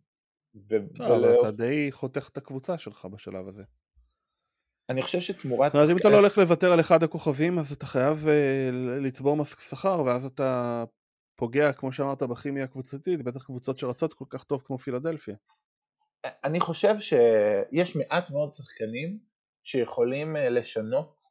[1.00, 3.64] אבל אתה די חותך את הקבוצה שלך בשלב הזה.
[4.90, 5.72] אני חושב שתמורת...
[5.72, 8.70] זאת אומרת, אם אתה לא הולך לוותר על אחד הכוכבים, אז אתה חייב אה,
[9.02, 10.84] לצבור שכר, ואז אתה
[11.36, 15.36] פוגע, כמו שאמרת, בכימיה הקבוצתית, בטח קבוצות שרצות כל כך טוב כמו פילדלפיה.
[16.44, 19.20] אני חושב שיש מעט מאוד שחקנים
[19.64, 21.24] שיכולים אה, לשנות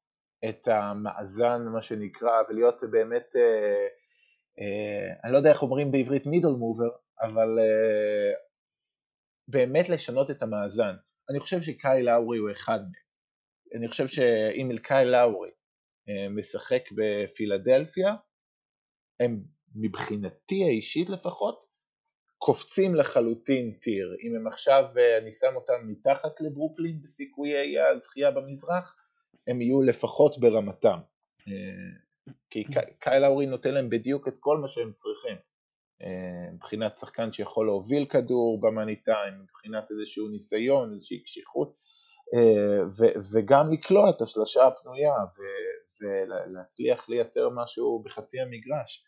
[0.48, 3.86] את המאזן, מה שנקרא, ולהיות באמת, אה,
[4.60, 6.88] אה, אני לא יודע איך אומרים בעברית מידל מובר,
[7.22, 8.32] אבל אה,
[9.48, 10.94] באמת לשנות את המאזן.
[11.30, 13.03] אני חושב שקאי לאורי הוא אחד מהם.
[13.74, 15.50] אני חושב שאם קאי לאורי
[16.08, 18.14] אה, משחק בפילדלפיה,
[19.20, 19.42] הם
[19.74, 21.64] מבחינתי האישית לפחות,
[22.38, 24.16] קופצים לחלוטין טיר.
[24.22, 28.96] אם הם עכשיו, אה, אני שם אותם מתחת לברוקלין בסיכויי הזכייה במזרח,
[29.46, 30.98] הם יהיו לפחות ברמתם.
[32.50, 32.64] כי
[32.98, 35.36] קאי לאורי נותן להם בדיוק את כל מה שהם צריכים.
[36.02, 41.83] אה, מבחינת שחקן שיכול להוביל כדור במאני טיים, מבחינת איזשהו ניסיון, איזושהי קשיחות,
[42.34, 45.14] אה, וגם לקלוע את השלושה הפנויה
[46.00, 49.04] ולהצליח לייצר משהו בחצי המגרש.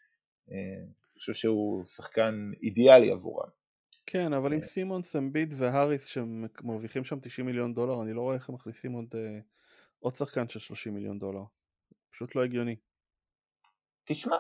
[0.50, 3.48] אה, אני חושב שהוא שחקן אידיאלי עבורם.
[4.06, 8.48] כן, אבל עם סימונס, אמביד והאריס שמרוויחים שם 90 מיליון דולר, אני לא רואה איך
[8.48, 9.14] הם מכניסים עוד,
[9.98, 11.42] עוד שחקן של 30 מיליון דולר.
[12.10, 12.76] פשוט לא הגיוני.
[14.04, 14.36] תשמע,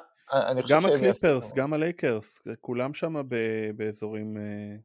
[0.68, 3.14] גם הקליפרס, גם הלייקרס, כולם שם
[3.76, 4.36] באזורים...
[4.36, 4.76] אה,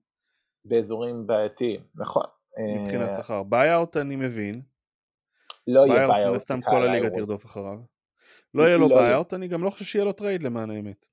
[0.65, 2.25] באזורים בעייתיים, נכון.
[2.59, 3.43] מבחינת אה, שכר.
[3.43, 4.61] buyout אני מבין.
[5.67, 6.33] לא יהיה buyout.
[6.33, 7.77] מן סתם כל הליגה תרדוף אחריו.
[8.53, 11.07] לא יהיה לו לא buyout, אני גם לא חושב שיהיה לו trade למען האמת.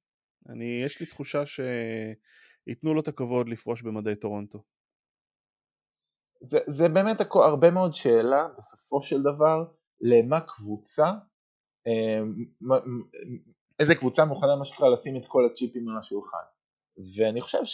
[0.48, 4.62] אני, יש לי תחושה שייתנו לו את הכבוד לפרוש במדי טורונטו.
[6.40, 9.64] זה, זה באמת הרבה מאוד שאלה, בסופו של דבר,
[10.00, 11.12] למה קבוצה
[11.86, 12.20] אה,
[13.78, 16.44] איזה קבוצה מוכנה מה שנקרא לשים את כל הצ'יפים על השולחן.
[17.16, 17.64] ואני חושב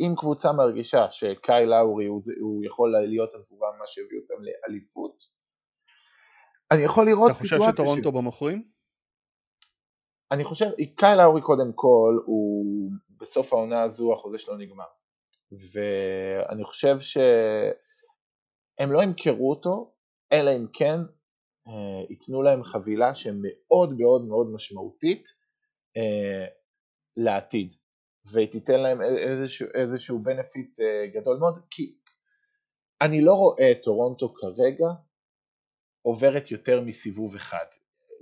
[0.00, 5.40] שאם קבוצה מרגישה שקייל לאורי הוא, הוא יכול להיות עבורם מה שהביא אותם לאליפות,
[6.70, 7.56] אני יכול לראות סיטואציה...
[7.56, 8.12] אתה חושב שטורונטו ש...
[8.14, 8.64] במוכרים?
[10.32, 14.84] אני חושב, קאי לאורי קודם כל, הוא בסוף העונה הזו החוזה שלו נגמר.
[15.52, 19.92] ואני חושב שהם לא ימכרו אותו,
[20.32, 20.98] אלא אם כן
[21.68, 25.28] אה, ייתנו להם חבילה שמאוד מאוד מאוד משמעותית
[25.96, 26.46] אה,
[28.34, 31.94] לעתיד ותיתן להם איזשהו, איזשהו בנפיט אה, גדול מאוד כי
[33.02, 34.88] אני לא רואה את טורונטו כרגע
[36.02, 37.64] עוברת יותר מסיבוב אחד.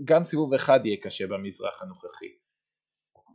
[0.04, 2.32] גם סיבוב אחד יהיה קשה במזרח הנוכחי.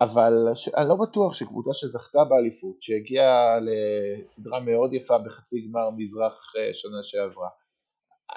[0.01, 0.33] אבל
[0.77, 7.49] אני לא בטוח שקבוצה שזכתה באליפות שהגיעה לסדרה מאוד יפה בחצי גמר מזרח שנה שעברה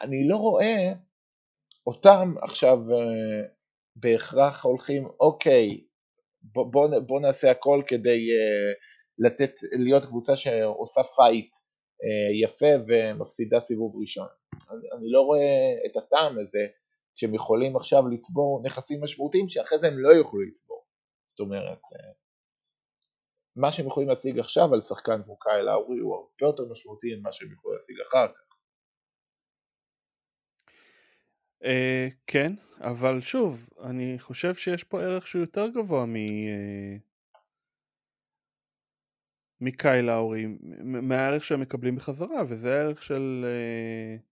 [0.02, 0.92] אני לא רואה
[1.86, 3.48] אותם עכשיו אה,
[3.96, 5.80] בהכרח הולכים, אוקיי,
[6.52, 13.96] בוא, בוא, נעשה הכל כדי אה, לתת, להיות קבוצה שעושה fight אה, יפה ומפסידה סיבוב
[14.00, 14.28] ראשון.
[14.70, 16.66] אני, אני לא רואה את הטעם הזה
[17.14, 20.84] שהם יכולים עכשיו לצבור נכסים משמעותיים שאחרי זה הם לא יוכלו לצבור.
[21.28, 22.26] זאת אומרת, uh,
[23.56, 27.32] מה שהם יכולים להשיג עכשיו על שחקן כמו קייל האורי הוא הרבה יותר משמעותי ממה
[27.32, 28.45] שהם יכולים להשיג אחר כך.
[31.62, 31.66] Uh,
[32.26, 36.14] כן, אבל שוב, אני חושב שיש פה ערך שהוא יותר גבוה מ...
[36.14, 37.00] Uh,
[39.60, 40.46] מקאי לאורי,
[40.84, 44.22] מהערך שהם מקבלים בחזרה, וזה הערך של uh,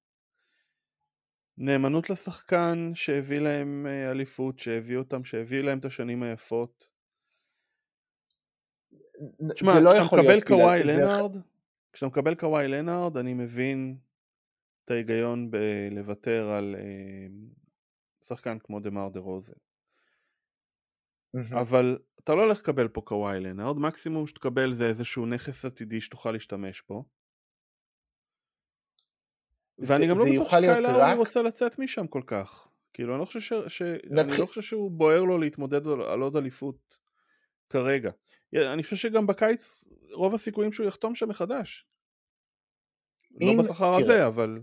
[1.59, 6.91] נאמנות לשחקן שהביא להם uh, אליפות, שהביא אותם, שהביא להם את השנים היפות.
[9.55, 11.37] תשמע, לא כשאתה מקבל קוואי לנארד,
[11.93, 13.97] כשאתה מקבל קוואי לנארד, אני מבין
[14.85, 17.27] את ההיגיון בלוותר על אה,
[18.25, 19.53] שחקן כמו דה מר דה רוזן.
[21.61, 26.31] אבל אתה לא הולך לקבל פה קוואי לנארד, מקסימום שתקבל זה איזשהו נכס עתידי שתוכל
[26.31, 27.05] להשתמש בו.
[29.79, 31.17] ואני גם לא בטוח שקיילה רק...
[31.17, 32.69] רוצה לצאת משם כל כך.
[32.93, 33.53] כאילו אני לא חושב, ש...
[33.79, 33.83] ש...
[34.21, 36.99] אני לא חושב שהוא בוער לו להתמודד על עוד אליפות
[37.71, 38.11] כרגע.
[38.57, 41.87] אני חושב שגם בקיץ רוב הסיכויים שהוא יחתום שם מחדש.
[43.41, 44.61] לא בשכר הזה אבל...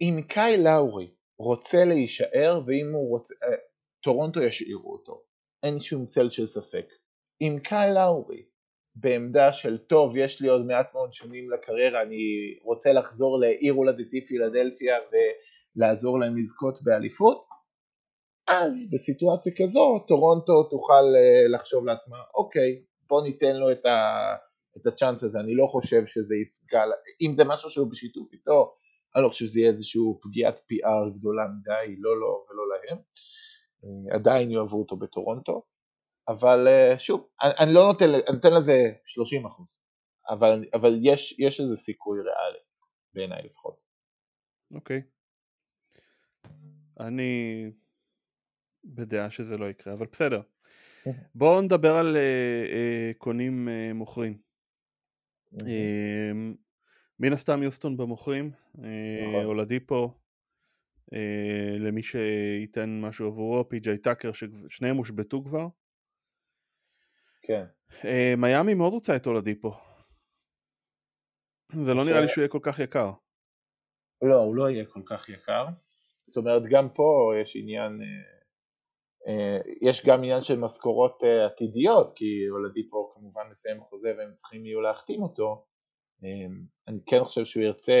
[0.00, 3.56] אם קאי לאורי רוצה להישאר ואם הוא רוצה, אה,
[4.02, 5.22] טורונטו ישאירו אותו,
[5.62, 6.86] אין שום צל של ספק.
[7.40, 8.42] אם קייל לאורי
[8.94, 12.18] בעמדה של טוב יש לי עוד מעט מאוד שנים לקריירה אני
[12.62, 17.46] רוצה לחזור לעיר הולדתי פילדלפיה ולעזור להם לזכות באליפות
[18.48, 23.98] אז בסיטואציה כזו טורונטו תוכל אה, לחשוב לעצמה אוקיי בוא ניתן לו את, ה,
[24.76, 26.82] את הצ'אנס הזה אני לא חושב שזה יפגע
[27.26, 28.74] אם זה משהו שהוא בשיתוף איתו
[29.16, 32.98] אני לא חושב שזה יהיה איזושהי פגיעת PR גדולה מדי לא לו ולא להם
[33.84, 35.62] אה, עדיין יאהבו אותו בטורונטו
[36.28, 38.72] אבל אה, שוב, אני, אני לא נותן, אני נותן לזה
[39.06, 39.78] 30 אחוז,
[40.28, 42.58] אבל, אבל יש, יש איזה סיכוי ריאלי,
[43.14, 43.80] בעיניי לפחות.
[44.74, 45.02] אוקיי.
[47.00, 47.64] אני
[48.84, 50.40] בדעה שזה לא יקרה, אבל בסדר.
[51.34, 52.18] בואו נדבר על uh,
[52.70, 54.38] uh, קונים uh, מוכרים.
[55.54, 55.58] Uh,
[57.20, 59.44] מן הסתם יוסטון במוכרים, נכון.
[59.44, 60.10] אולדיפו,
[61.78, 65.66] למי שייתן משהו עבורו, פי.ג'יי טאקר, ששניהם הושבתו כבר.
[67.48, 67.64] כן.
[68.04, 69.72] אה, מיאמי מאוד רוצה את אולדיפו.
[71.72, 73.10] ולא נראה לי שהוא יהיה כל כך יקר.
[74.22, 75.66] לא, הוא לא יהיה כל כך יקר.
[76.26, 78.06] זאת אומרת, גם פה יש עניין, אה,
[79.28, 84.80] אה, יש גם עניין של משכורות עתידיות, כי אולדיפו כמובן מסיים חוזה והם צריכים יהיו
[84.80, 85.66] להחתים אותו.
[86.88, 87.92] אני כן חושב שהוא ירצה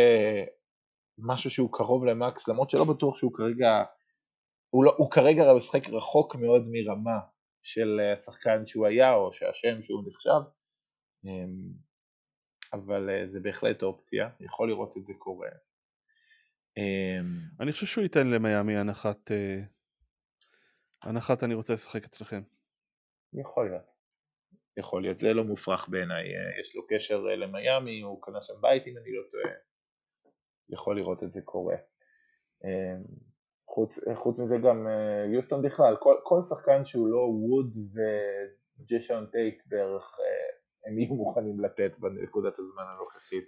[1.18, 3.84] משהו שהוא קרוב למקס, למרות שלא בטוח שהוא כרגע,
[4.70, 7.18] הוא, לא, הוא כרגע משחק רחוק מאוד מרמה
[7.62, 10.40] של השחקן שהוא היה או שהשם שהוא נחשב,
[11.24, 11.72] אמ,
[12.72, 15.48] אבל אה, זה בהחלט אופציה, יכול לראות את זה קורה.
[16.76, 19.60] אמ, אני חושב שהוא ייתן למיאמי הנחת, אה,
[21.02, 22.42] הנחת אני רוצה לשחק אצלכם.
[23.32, 23.97] יכול להיות.
[24.78, 28.86] יכול להיות, זה לא מופרך בעיניי, אה, יש לו קשר למיאמי, הוא קנה שם בית
[28.86, 29.54] אם אני לא טועה,
[30.68, 31.76] יכול לראות את זה קורה.
[32.64, 33.02] אמ,
[33.68, 39.62] חוץ, חוץ מזה גם אה, יוסטון בכלל, כל, כל שחקן שהוא לא ווד וג'שון טייק
[39.66, 43.44] בערך אה, הם יהיו מוכנים לתת בנקודת הזמן הנוכחית.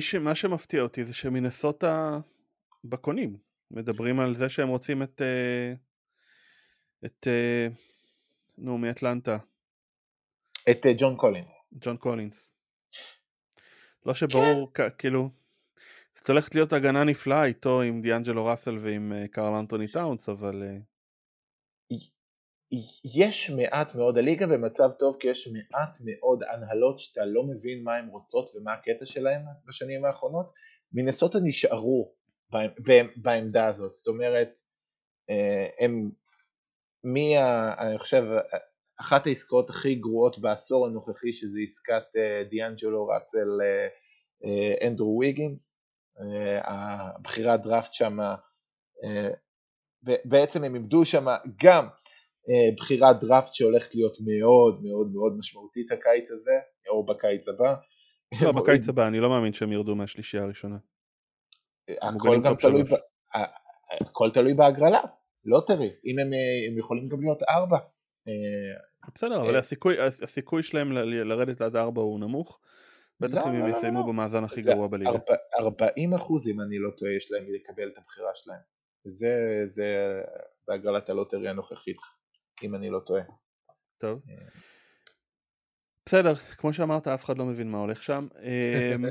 [0.00, 2.18] ש, מה שמפתיע אותי זה שמינסוטה
[2.84, 3.36] בקונים,
[3.70, 5.72] מדברים על זה שהם רוצים את אה,
[7.06, 7.26] את
[8.58, 9.38] נו מאטלנטה.
[10.70, 11.64] את ג'ון קולינס.
[11.80, 12.52] ג'ון קולינס.
[14.06, 14.88] לא שברור כן.
[14.98, 15.30] כאילו
[16.14, 20.62] זאת הולכת להיות הגנה נפלאה איתו עם דיאנג'לו ראסל ועם אה, קרל אנטוני טאונס, אבל...
[20.62, 20.76] אה,
[23.04, 27.96] יש מעט מאוד, הליגה במצב טוב כי יש מעט מאוד הנהלות שאתה לא מבין מה
[27.96, 30.52] הן רוצות ומה הקטע שלהן בשנים האחרונות,
[30.92, 32.14] מנסות נשארו
[33.16, 34.48] בעמדה הזאת, זאת אומרת,
[35.30, 36.10] אה, הם,
[37.04, 37.34] מי,
[37.78, 38.24] אני חושב,
[39.02, 43.48] אחת העסקאות הכי גרועות בעשור הנוכחי שזה עסקת דיאנג'לו ראסל
[44.86, 45.74] אנדרו ויגינס,
[46.64, 48.18] הבחירת דראפט שם,
[49.04, 49.30] אה,
[50.24, 51.26] בעצם הם איבדו שם
[51.64, 51.88] גם
[52.48, 56.52] אה, בחירת דראפט שהולכת להיות מאוד מאוד מאוד משמעותית הקיץ הזה,
[56.88, 57.74] או בקיץ הבא.
[58.42, 60.76] לא, בקיץ הבא, אני לא מאמין שהם ירדו מהשלישייה הראשונה.
[62.02, 62.82] הכל גם תלוי,
[64.00, 65.00] הכל תלוי בהגרלה,
[65.44, 66.30] לא תראי, אם הם,
[66.68, 67.78] הם יכולים גם להיות ארבע.
[69.14, 72.60] בסדר, אבל הסיכוי, הסיכוי שלהם לרדת עד ארבע הוא נמוך.
[73.20, 75.18] בטח לא, אם הם לא, לא, יסיימו במאזן הכי גרוע בליגה.
[75.58, 78.60] 40 אחוז אם אני לא טועה יש להם לקבל את הבחירה שלהם.
[79.04, 80.20] זה, זה
[80.68, 81.96] בהגרלת הלוטרי הנוכחית,
[82.62, 83.22] אם אני לא טועה.
[83.98, 84.22] טוב.
[84.30, 84.34] אה.
[86.06, 88.28] בסדר, כמו שאמרת, אף אחד לא מבין מה הולך שם.
[88.42, 89.04] אמ,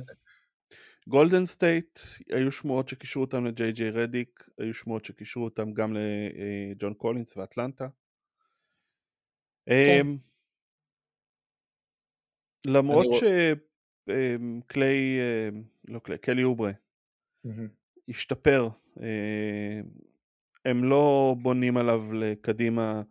[1.07, 6.93] גולדן סטייט, היו שמועות שקישרו אותם לג'יי ג'יי רדיק, היו שמועות שקישרו אותם גם לג'ון
[6.93, 7.87] קולינס ואטלנטה.
[9.65, 10.01] כן.
[10.01, 10.17] אמ,
[12.67, 13.23] למרות ש...
[14.09, 16.71] אמ, אמ, לא קליי, קלי אוברי,
[18.09, 18.69] השתפר.
[20.65, 23.01] הם לא בונים עליו לקדימה,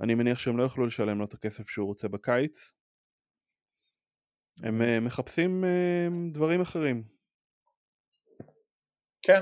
[0.00, 2.72] אני מניח שהם לא יוכלו לשלם לו את הכסף שהוא רוצה בקיץ.
[4.62, 5.64] הם אה, מחפשים
[6.32, 7.02] דברים אחרים.
[9.22, 9.40] כן.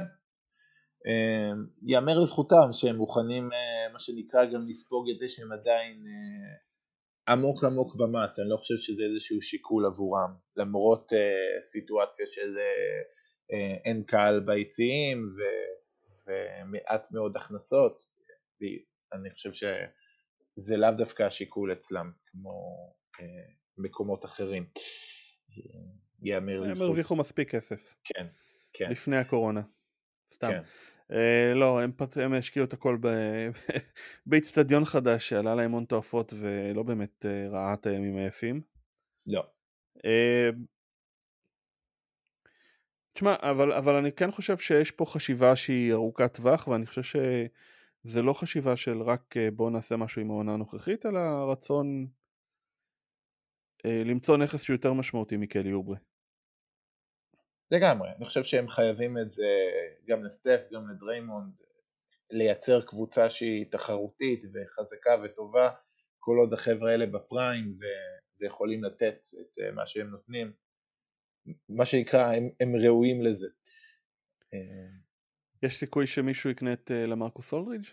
[1.83, 7.65] יאמר לזכותם שהם מוכנים, אה, מה שנקרא, גם לספוג את זה שהם עדיין אה, עמוק
[7.65, 13.05] עמוק במס, אני לא חושב שזה איזשהו שיקול עבורם, למרות uh, סיטואציה של uh,
[13.53, 15.41] uh, אין קהל ביציעים ו,
[16.27, 18.05] ומעט מאוד הכנסות,
[19.13, 22.51] אני חושב שזה לאו דווקא השיקול אצלם כמו
[23.17, 23.23] uh,
[23.79, 24.67] מקומות אחרים.
[26.23, 27.95] יאמר הם הרוויחו מספיק כסף.
[28.05, 28.27] כן,
[28.73, 28.91] כן.
[28.91, 29.63] לפני הקורונה.
[30.35, 30.51] סתם.
[30.51, 30.63] כן.
[31.11, 31.15] Uh,
[31.55, 32.17] לא, הם, פת...
[32.17, 32.99] הם השקיעו את הכל.
[34.27, 38.61] באיצטדיון חדש שעלה להם הון תועפות ולא באמת uh, ראה את הימים היפים.
[39.27, 39.47] לא.
[39.99, 40.57] אה,
[43.15, 48.23] תשמע, אבל, אבל אני כן חושב שיש פה חשיבה שהיא ארוכת טווח, ואני חושב שזה
[48.23, 51.21] לא חשיבה של רק אה, בואו נעשה משהו עם העונה הנוכחית, אלא
[51.53, 52.07] רצון
[53.87, 55.97] אה, למצוא נכס שהוא יותר משמעותי מקלי אוברי.
[57.71, 59.47] לגמרי, אני חושב שהם חייבים את זה
[60.07, 61.61] גם לסטף, גם לדריימונד,
[62.31, 65.71] לייצר קבוצה שהיא תחרותית וחזקה וטובה,
[66.19, 67.79] כל עוד החבר'ה האלה בפריים
[68.41, 70.53] ויכולים לתת את אה, מה שהם נותנים.
[71.69, 73.49] מה שנקרא, הם, הם ראויים לזה.
[75.63, 77.87] יש סיכוי שמישהו יקנה את אה, למרקוס אולרידג'?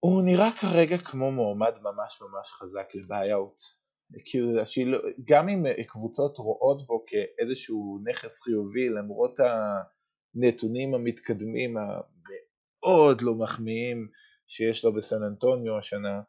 [0.00, 3.75] הוא נראה כרגע כמו מועמד ממש ממש חזק לבעיות.
[4.24, 9.36] כאילו, גם אם קבוצות רואות בו כאיזשהו נכס חיובי למרות
[10.34, 14.08] הנתונים המתקדמים המאוד לא מחמיאים
[14.48, 16.20] שיש לו בסן אנטוניו השנה,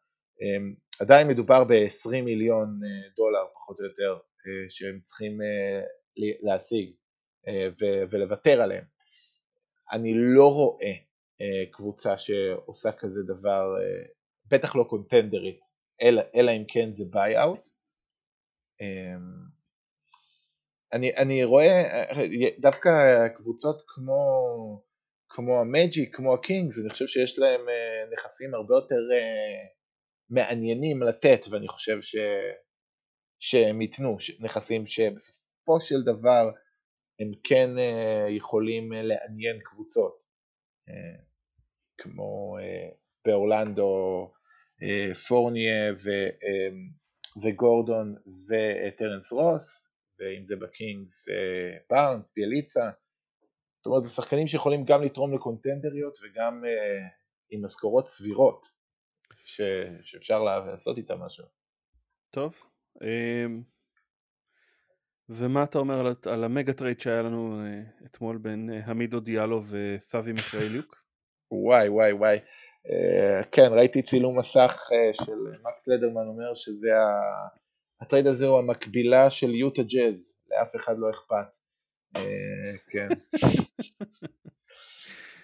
[0.42, 5.82] אמ, עדיין מדובר ב-20 מיליון אה, דולר פחות או יותר אה, שהם צריכים אה,
[6.42, 6.92] להשיג
[8.12, 8.84] ולוותר עליהם.
[9.92, 10.94] אני לא רואה
[11.72, 13.76] קבוצה שעושה כזה דבר,
[14.52, 15.60] בטח לא קונטנדרית,
[16.02, 17.70] אלא, אלא אם כן זה buyout.
[18.82, 19.48] אמ,
[20.94, 22.04] אני, אני רואה
[22.60, 22.90] דווקא
[23.36, 24.22] קבוצות כמו,
[25.30, 27.62] כמו המג'יק, כמו הקינגס, אני חושב שיש להם
[28.14, 29.02] נכסים הרבה יותר
[30.30, 32.16] מעניינים לתת ואני חושב ש,
[33.40, 36.50] שהם ייתנו, נכסים שבסופו של דבר
[37.20, 37.70] הם כן
[38.30, 40.18] יכולים לעניין קבוצות
[41.98, 42.58] כמו
[43.26, 44.32] באורלנדו
[45.28, 46.10] פורניה ו,
[47.44, 48.16] וגורדון
[48.48, 49.88] וטרנס רוס
[50.20, 51.26] ואם זה בקינגס
[51.90, 52.90] בארנס, ביאליצה
[53.78, 56.64] זאת אומרת זה שחקנים שיכולים גם לתרום לקונטנדריות וגם
[57.50, 58.66] עם משכורות סבירות
[59.46, 59.62] ש,
[60.04, 61.46] שאפשר לעשות איתם משהו.
[62.30, 62.62] טוב,
[63.02, 63.62] אמ,
[65.30, 69.20] ומה אתה אומר על, על ה mega trade שהיה לנו אה, אתמול בין אה, המידו
[69.20, 71.04] דיאלו וסבי מיכאליוק?
[71.52, 72.44] וואי וואי וואי, אה,
[73.52, 76.90] כן ראיתי צילום מסך של מקס לדרמן אומר שזה
[78.02, 81.56] הטרייד הזה הוא המקבילה של יוטה ג'אז, לאף אחד לא אכפת.
[82.90, 83.08] כן.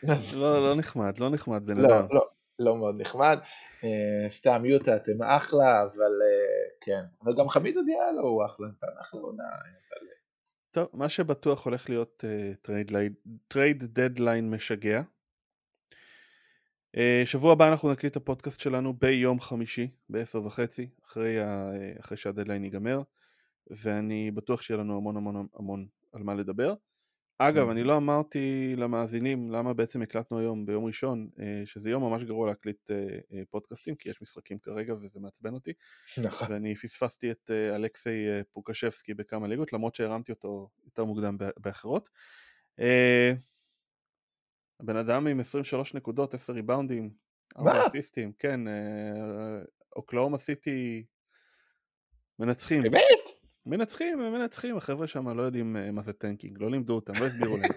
[0.42, 2.08] לא, לא נחמד, לא נחמד בן לא, אדם.
[2.12, 2.28] לא,
[2.60, 3.40] לא מאוד נחמד.
[4.30, 6.12] סתם יוטה אתם אחלה, אבל
[6.82, 7.02] כן.
[7.24, 9.44] אבל גם חמיד דיאלו הוא אחלה, נתן אחלה עונה.
[10.72, 12.24] טוב, מה שבטוח הולך להיות
[13.48, 15.02] trade deadline משגע.
[17.26, 21.70] שבוע הבא אנחנו נקליט את הפודקאסט שלנו ביום חמישי בעשר וחצי אחרי, ה...
[22.00, 23.02] אחרי שהדדליין ייגמר
[23.70, 26.74] ואני בטוח שיהיה לנו המון המון המון על מה לדבר.
[27.38, 31.30] אגב, אני לא אמרתי למאזינים למה בעצם הקלטנו היום ביום ראשון,
[31.66, 32.92] שזה יום ממש גרוע להקליט
[33.50, 35.74] פודקאסטים, כי יש משחקים כרגע וזה מעצבן אותי.
[36.18, 36.52] נכון.
[36.52, 42.10] ואני פספסתי את אלכסיי פוקושבסקי בכמה ליגות, למרות שהרמתי אותו יותר מוקדם באחרות.
[44.84, 47.10] הבן אדם עם 23 נקודות, 10 ריבאונדים,
[47.58, 48.60] 4 אסיסטים, כן,
[49.96, 51.04] אוקלאומה סיטי
[52.40, 52.82] מנצחים.
[52.82, 53.04] באמת?
[53.66, 57.58] מנצחים, הם מנצחים, החבר'ה שם לא יודעים מה זה tanking, לא לימדו אותם, לא הסבירו
[57.58, 57.72] להם.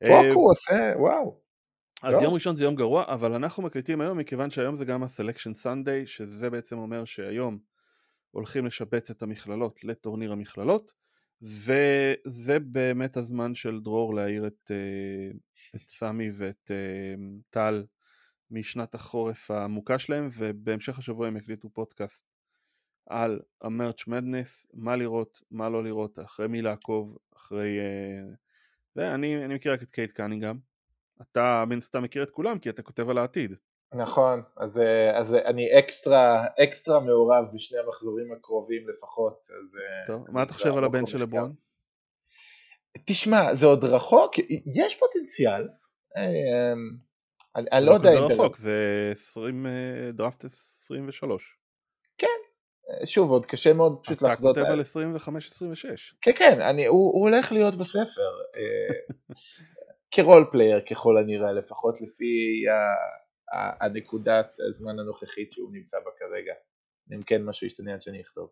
[0.32, 1.40] פוקו עושה, וואו.
[2.02, 5.07] אז יום ראשון זה יום גרוע, אבל אנחנו מקליטים היום מכיוון שהיום זה גם ה
[5.07, 7.58] Selection Sunday, שזה בעצם אומר שהיום
[8.30, 10.92] הולכים לשבץ את המכללות לטורניר המכללות,
[11.42, 14.70] וזה באמת הזמן של דרור להעיר את,
[15.76, 16.70] את סמי ואת
[17.50, 17.84] טל
[18.50, 22.30] משנת החורף העמוקה שלהם, ובהמשך השבוע הם הקליטו פודקאסט
[23.06, 27.78] על ה March Madness, מה לראות, מה לא לראות, אחרי מי לעקוב, אחרי...
[28.96, 30.58] ואני מכיר רק את קייד קנינגהם.
[31.22, 33.54] אתה מן הסתם מכיר את כולם כי אתה כותב על העתיד.
[33.94, 34.80] נכון, אז,
[35.14, 39.46] אז אני אקסטרה, אקסטרה מעורב בשני המחזורים הקרובים לפחות.
[39.50, 41.54] אז, טוב, מה אתה חושב על הבן של לברון?
[43.06, 44.34] תשמע, זה עוד רחוק,
[44.74, 45.68] יש פוטנציאל.
[47.56, 48.28] אני, אני לא יודע אם...
[48.28, 49.66] זה רחוק, זה 20,
[50.12, 51.58] דראפט 23.
[52.18, 52.26] כן,
[53.04, 54.58] שוב, עוד קשה מאוד פשוט לחזות.
[54.58, 54.84] אתה כותב על 25-26.
[56.22, 58.30] כן, כן, אני, הוא, הוא הולך להיות בספר.
[60.10, 62.64] כ role player ככל הנראה, לפחות לפי
[63.80, 66.54] הנקודת הזמן הנוכחית שהוא נמצא בה כרגע.
[67.12, 68.50] אם כן משהו ישתנה עד שאני אכתוב.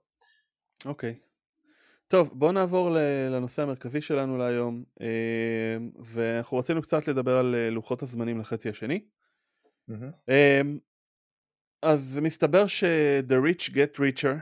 [0.86, 1.14] אוקיי.
[2.08, 2.90] טוב, בואו נעבור
[3.30, 4.84] לנושא המרכזי שלנו להיום,
[6.04, 9.04] ואנחנו רצינו קצת לדבר על לוחות הזמנים לחצי השני.
[9.90, 10.32] Mm-hmm.
[11.82, 14.36] אז מסתבר ש-The Rich Get Richer,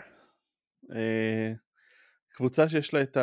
[2.28, 3.16] קבוצה שיש לה את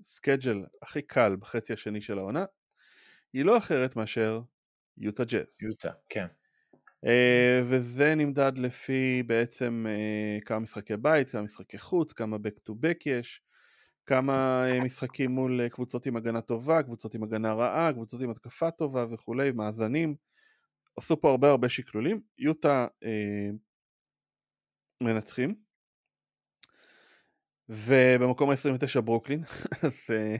[0.00, 2.44] הסקייג'ל הכי קל בחצי השני של העונה,
[3.32, 4.40] היא לא אחרת מאשר
[4.98, 5.46] יוטה ג'אז.
[5.60, 6.26] יוטה, כן.
[7.64, 9.86] וזה נמדד לפי בעצם
[10.44, 13.42] כמה משחקי בית, כמה משחקי חוץ, כמה back to back יש,
[14.06, 19.06] כמה משחקים מול קבוצות עם הגנה טובה, קבוצות עם הגנה רעה, קבוצות עם התקפה טובה
[19.10, 20.14] וכולי, מאזנים.
[20.96, 22.20] עשו פה הרבה הרבה שקלולים.
[22.38, 23.50] יוטה אה,
[25.00, 25.54] מנצחים.
[27.68, 29.42] ובמקום ה-29 ברוקלין,
[29.86, 30.36] אז אה,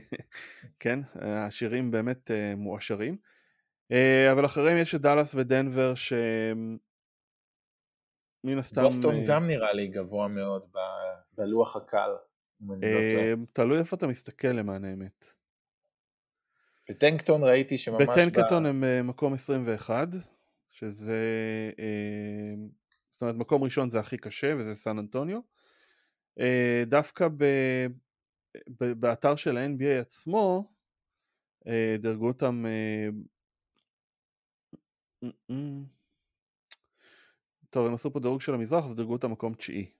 [0.79, 3.17] כן, השירים באמת אה, מואשרים.
[3.91, 6.77] אה, אבל אחריהם יש את דאלאס ודנבר שהם
[8.43, 8.81] מן הסתם...
[8.81, 10.61] בוסטון גם נראה לי גבוה מאוד
[11.37, 12.09] בלוח הקל.
[12.61, 12.77] לא
[13.53, 15.25] תלוי איפה אתה מסתכל למען האמת.
[16.89, 18.03] בטנקטון ראיתי שממש...
[18.03, 20.07] בטנקטון הם מקום 21,
[20.69, 21.21] שזה...
[23.15, 25.39] זאת אומרת מקום ראשון זה הכי קשה וזה סן אנטוניו.
[26.39, 27.43] אה, דווקא ב,
[28.79, 30.73] ב, באתר של ה-NBA עצמו
[31.67, 33.09] אה, דרגו אותם אה,
[37.69, 39.91] טוב הם עשו פה דירוג של המזרח אז דרגו אותם מקום תשיעי.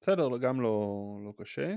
[0.00, 1.74] בסדר גם לא, לא קשה.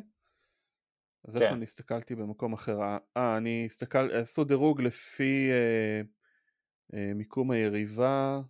[1.27, 1.41] אז כן.
[1.41, 2.79] איפה אני הסתכלתי במקום אחר?
[3.17, 6.01] אה אני הסתכל עשו דירוג לפי אה,
[6.93, 8.41] אה, מיקום היריבה.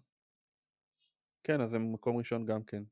[1.43, 2.83] כן אז הם מקום ראשון גם כן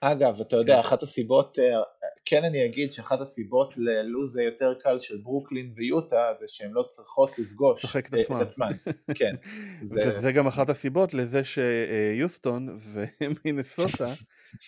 [0.00, 0.88] אגב, אתה יודע, כן.
[0.88, 1.82] אחת הסיבות, אה,
[2.24, 7.38] כן אני אגיד שאחת הסיבות ללוז היותר קל של ברוקלין ויוטה זה שהן לא צריכות
[7.38, 8.72] לפגוש את עצמן.
[9.14, 9.34] כן.
[9.94, 10.20] זה...
[10.20, 12.78] זה גם אחת הסיבות לזה שיוסטון
[13.20, 14.14] ומינסוטה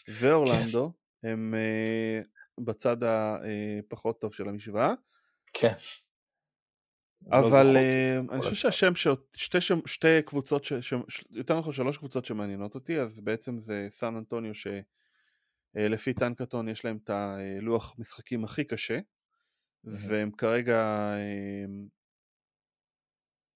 [0.08, 2.20] ואורלנדו הם אה,
[2.64, 4.94] בצד הפחות טוב של המשוואה.
[5.52, 5.74] כן.
[7.32, 7.80] אבל לא
[8.32, 8.92] אני חושב שהשם,
[9.36, 10.66] שתי, שתי קבוצות,
[11.30, 14.66] יותר נכון שלוש קבוצות שמעניינות אותי, אז בעצם זה סן אנטוניו ש...
[15.76, 18.98] אה, לפי טנקטון יש להם את הלוח משחקים הכי קשה,
[19.84, 21.88] והם כרגע, אמ,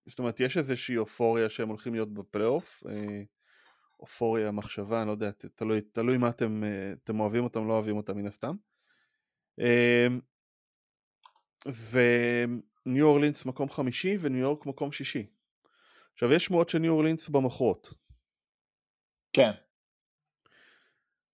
[0.06, 3.22] זאת אומרת יש איזושהי אופוריה שהם הולכים להיות בפלייאוף, אה,
[4.00, 7.96] אופוריה, מחשבה, אני לא יודע, תלוי, תלוי מה אתם, אה, אתם אוהבים אותם, לא אוהבים
[7.96, 8.56] אותם מן הסתם.
[9.58, 10.20] אמ,
[11.66, 15.26] וניו אורלינס מקום חמישי וניו יורק מקום שישי.
[16.12, 17.94] עכשיו יש שמועות שניו אורלינס במוכרות.
[19.32, 19.63] כן.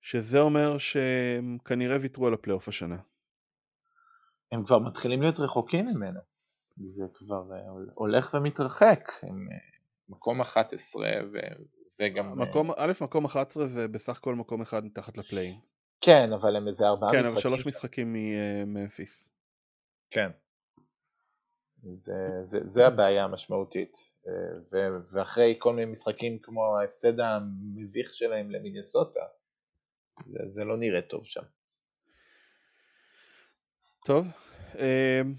[0.01, 2.97] שזה אומר שהם כנראה ויתרו על הפלייאוף השנה.
[4.53, 6.21] הם כבר מתחילים להיות רחוקים ממנו,
[6.77, 7.59] זה כבר אה,
[7.95, 9.57] הולך ומתרחק, הם אה,
[10.09, 11.39] מקום 11 ו...
[12.01, 12.39] וגם...
[12.39, 15.59] מקום, א', מקום 11 זה בסך הכל מקום אחד מתחת לפליין.
[16.01, 17.31] כן, אבל הם איזה ארבעה כן, משחקים.
[17.31, 18.17] כן, אבל שלוש משחקים
[18.67, 19.29] ממפיס.
[20.11, 20.31] כן.
[21.83, 22.13] זה,
[22.45, 24.11] זה, זה הבעיה המשמעותית.
[24.73, 24.77] ו,
[25.13, 29.21] ואחרי כל מיני משחקים כמו ההפסד המביך שלהם למינסוטה,
[30.27, 31.43] זה, זה לא נראה טוב שם.
[34.05, 34.27] טוב,
[34.75, 35.35] אמ,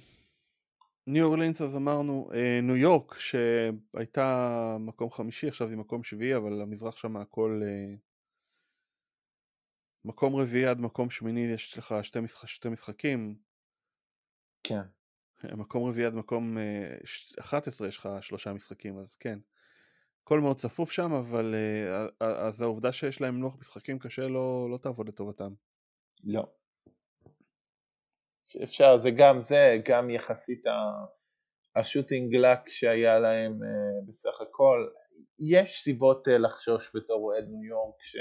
[1.08, 6.62] ניו אורלינס אז אמרנו, אה, ניו יורק שהייתה מקום חמישי עכשיו היא מקום שביעי אבל
[6.62, 7.96] המזרח שם הכל אה,
[10.06, 12.46] מקום רביעי עד מקום שמיני יש לך שתי, משח...
[12.46, 13.36] שתי משחקים.
[14.64, 14.82] כן.
[15.44, 16.58] מקום רביעי עד מקום
[17.40, 19.40] 11 אה, יש לך שלושה משחקים אז כן
[20.24, 21.56] הכל מאוד צפוף שם, אבל
[22.20, 25.54] uh, אז העובדה שיש להם לוח משחקים קשה לא, לא תעבוד לטובתם.
[26.24, 26.44] לא.
[28.64, 30.64] אפשר, זה גם זה, גם יחסית
[31.76, 34.88] השוטינג לק שהיה להם uh, בסך הכל,
[35.40, 38.16] יש סיבות uh, לחשוש בתור אוהד ניו יורק ש...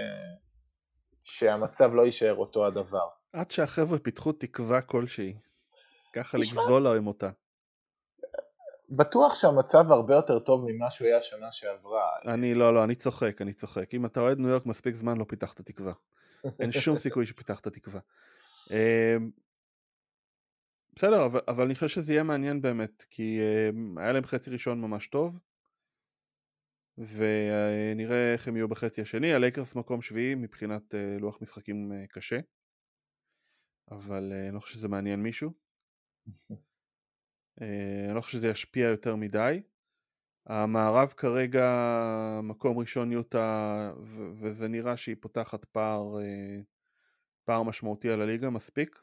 [1.25, 3.09] שהמצב לא יישאר אותו הדבר.
[3.33, 5.35] עד שהחבר'ה פיתחו תקווה כלשהי,
[6.13, 7.31] ככה לגזול להם אותה.
[8.91, 12.09] בטוח שהמצב הרבה יותר טוב ממה שהוא היה שנה שעברה.
[12.27, 13.95] אני לא, לא, אני צוחק, אני צוחק.
[13.95, 15.93] אם אתה אוהד ניו יורק מספיק זמן לא פיתחת תקווה.
[16.61, 18.01] אין שום סיכוי שפיתחת תקווה.
[18.71, 19.31] אמ,
[20.97, 24.81] בסדר, אבל, אבל אני חושב שזה יהיה מעניין באמת, כי אמ, היה להם חצי ראשון
[24.81, 25.39] ממש טוב,
[26.99, 29.35] ונראה איך הם יהיו בחצי השני.
[29.35, 32.39] הלייקרס מקום שביעי מבחינת אה, לוח משחקים אה, קשה,
[33.91, 35.53] אבל אה, אני לא חושב שזה מעניין מישהו.
[37.63, 39.63] אה, אני לא חושב שזה ישפיע יותר מדי.
[40.47, 41.67] המערב כרגע
[42.43, 43.93] מקום ראשון יוטה
[44.41, 46.61] וזה נראה שהיא פותחת פער, אה,
[47.45, 48.99] פער משמעותי על הליגה מספיק.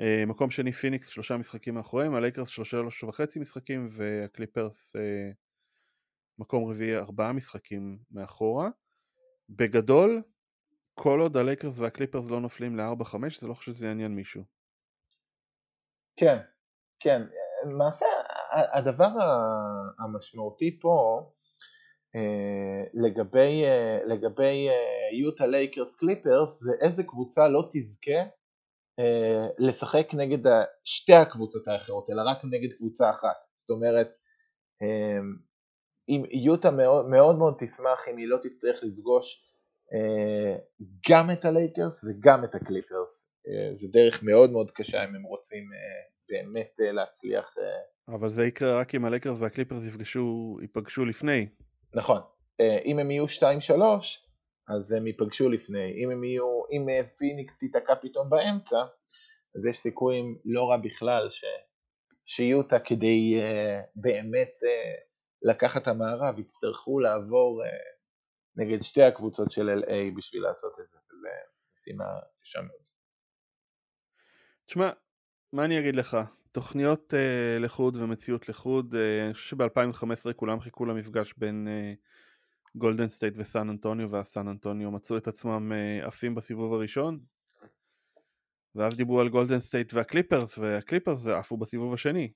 [0.00, 4.96] אה, מקום שני פיניקס שלושה משחקים מאחוריהם, הלייקרס שלושה וחצי משחקים והקליפרס
[6.38, 8.68] מקום רביעי ארבעה משחקים מאחורה.
[9.48, 10.22] בגדול
[10.94, 14.44] כל עוד הלייקרס והקליפרס לא נופלים ל-4-5 זה לא חושב שזה יעניין מישהו.
[16.16, 16.38] כן,
[17.02, 17.22] כן,
[17.66, 18.06] למעשה
[18.52, 19.10] הדבר
[19.98, 21.26] המשמעותי פה
[22.16, 24.68] אה, לגבי, אה, לגבי
[25.20, 28.20] יוטה לייקרס קליפרס זה איזה קבוצה לא תזכה
[28.98, 30.50] אה, לשחק נגד
[30.84, 33.36] שתי הקבוצות האחרות אלא רק נגד קבוצה אחת.
[33.56, 34.08] זאת אומרת
[36.08, 39.42] אם יוטה מאוד מאוד, מאוד תשמח אם היא לא תצטרך לפגוש
[41.10, 43.28] גם את הלייקרס וגם את הקליפרס.
[43.74, 45.64] זה דרך מאוד מאוד קשה אם הם רוצים
[46.32, 47.54] באמת להצליח.
[48.08, 51.48] אבל זה יקרה רק אם הלייקרס והקליפרס יפגשו, ייפגשו לפני.
[51.94, 52.20] נכון,
[52.60, 53.42] אם הם יהיו 2-3
[54.68, 56.86] אז הם ייפגשו לפני, אם הם יהיו, אם
[57.18, 58.82] פיניקס תיתקע פתאום באמצע
[59.56, 61.44] אז יש סיכויים לא רע בכלל ש,
[62.26, 65.00] שיוטה כדי אה, באמת אה,
[65.42, 67.66] לקחת המערב יצטרכו לעבור אה,
[68.56, 71.28] נגד שתי הקבוצות של LA בשביל לעשות את זה, וזו
[71.76, 72.04] משימה
[72.42, 72.82] קשה מאוד.
[74.66, 74.90] תשמע,
[75.52, 76.16] מה אני אגיד לך?
[76.52, 81.68] תוכניות אה, לחוד ומציאות לחוד, אה, אני חושב שב-2015 כולם חיכו למפגש בין
[82.74, 85.72] גולדן סטייט וסן אנטוניו, ואז סן אנטוניו מצאו את עצמם
[86.02, 87.18] עפים בסיבוב הראשון,
[88.74, 92.32] ואז דיברו על גולדן סטייט והקליפרס, והקליפרס עפו בסיבוב השני.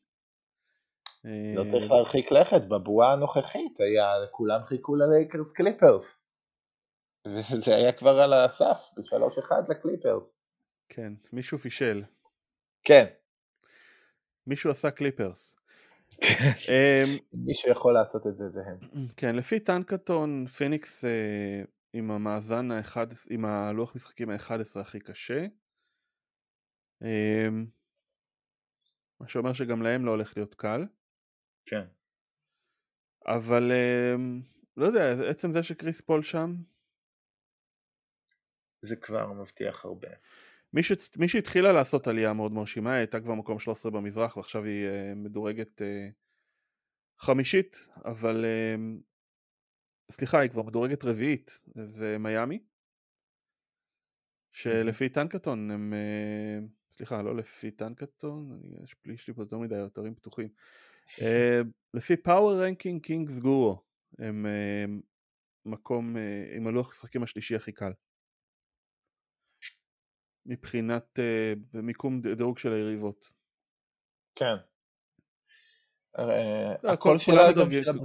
[1.57, 6.19] לא צריך להרחיק לכת, בבועה הנוכחית היה, כולם חיכו ללייקרס קליפרס.
[7.29, 10.39] וזה היה כבר על הסף, בשלוש אחד לקליפרס.
[10.89, 12.03] כן, מישהו פישל.
[12.87, 13.07] כן.
[14.47, 15.57] מישהו עשה קליפרס.
[16.23, 19.09] אמ, מישהו יכול לעשות את זה, זה הם.
[19.17, 21.63] כן, לפי Tankathon, פיניקס אה,
[21.93, 25.47] עם המאזן האחד, עם הלוח משחקים ה-11 הכי קשה.
[27.03, 27.67] אמ,
[29.21, 30.85] מה שאומר שגם להם לא הולך להיות קל.
[31.67, 31.87] כן.
[33.27, 34.41] אבל אמ,
[34.77, 36.55] לא יודע, עצם זה שקריס פול שם
[38.83, 40.09] זה כבר מבטיח הרבה.
[41.17, 45.81] מי, שהתחילה לעשות עלייה מאוד מרשימה, הייתה כבר מקום 13 במזרח ועכשיו היא uh, מדורגת
[45.81, 45.85] uh,
[47.21, 52.59] חמישית, אבל אה, סליחה, היא כבר מדורגת רביעית, זה מיאמי,
[54.53, 55.93] שלפי Tankathon הם
[56.97, 58.61] סליחה, לא לפי Tankathon,
[59.15, 60.49] יש לי פה יותר מדי אתרים פתוחים.
[61.21, 61.61] אה,
[61.95, 63.83] לפי Power Rankings Guru,
[64.19, 64.85] הם אה,
[65.65, 67.93] מקום אה, עם הלוח המשחקים השלישי הכי קל.
[70.47, 71.19] מבחינת
[71.75, 73.33] מיקום דירוג של היריבות.
[74.35, 74.57] כן.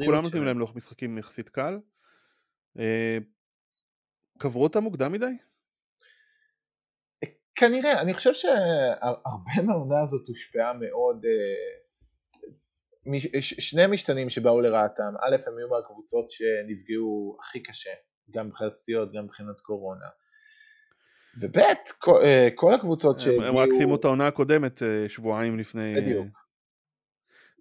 [0.05, 1.79] כולם נותנים להם לוח משחקים יחסית קל.
[4.37, 5.37] קברו אותם מוקדם מדי?
[7.55, 11.81] כנראה, אני חושב שהרבה מהעונה הזאת הושפעה מאוד, אה,
[13.41, 17.89] שני משתנים שבאו לרעתם, א' הם היו מהקבוצות שנפגעו הכי קשה,
[18.31, 20.05] גם מבחינת פציעות, גם מבחינת קורונה,
[21.39, 21.57] וב'
[21.99, 23.43] כל, אה, כל הקבוצות שהגיעו...
[23.43, 25.95] הם רק סיימו את העונה הקודמת אה, שבועיים לפני...
[25.95, 26.27] בדיוק.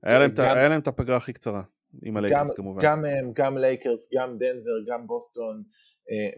[0.03, 1.63] היה להם, גם, היה להם את הפגרה הכי קצרה,
[2.03, 2.83] עם הלייקרס כמובן.
[2.85, 5.63] גם הם, גם לייקרס, גם דנבר, גם בוסטון,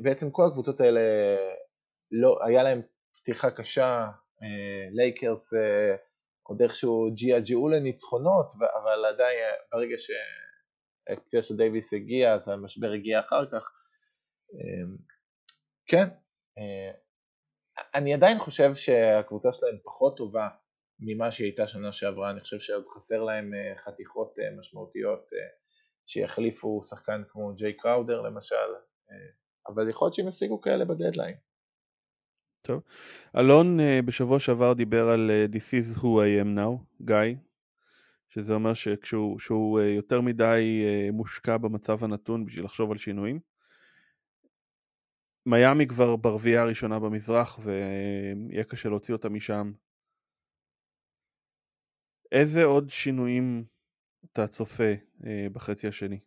[0.03, 1.01] בעצם כל הקבוצות האלה,
[2.13, 2.83] לא, היה להם
[3.23, 4.07] פתיחה קשה,
[4.43, 5.97] אה, לייקרס אה,
[6.43, 13.21] עוד איכשהו ג'יאג'או לניצחונות, אבל עדיין אה, ברגע שהפציעה של דייוויס הגיע, אז המשבר הגיע
[13.21, 13.73] אחר כך.
[15.87, 16.09] כן,
[17.95, 20.49] אני עדיין חושב שהקבוצה שלהם פחות טובה
[21.01, 25.31] ממה שהיא הייתה שנה שעברה, אני חושב שעוד חסר להם חתיכות משמעותיות
[26.07, 28.57] שיחליפו שחקן כמו ג'יי קראודר למשל,
[29.69, 31.35] אבל יכול להיות שהם ישיגו כאלה בדדליין.
[32.63, 32.83] טוב.
[33.37, 37.37] אלון בשבוע שעבר דיבר על This is who I am now, גיא,
[38.29, 43.52] שזה אומר שכשהוא שהוא, יותר מדי מושקע במצב הנתון בשביל לחשוב על שינויים.
[45.47, 49.73] מיאמי כבר ברביעייה הראשונה במזרח ויהיה קשה להוציא אותה משם.
[52.33, 53.65] איזה עוד שינויים
[54.25, 56.19] אתה צופה uh, בחצי השני?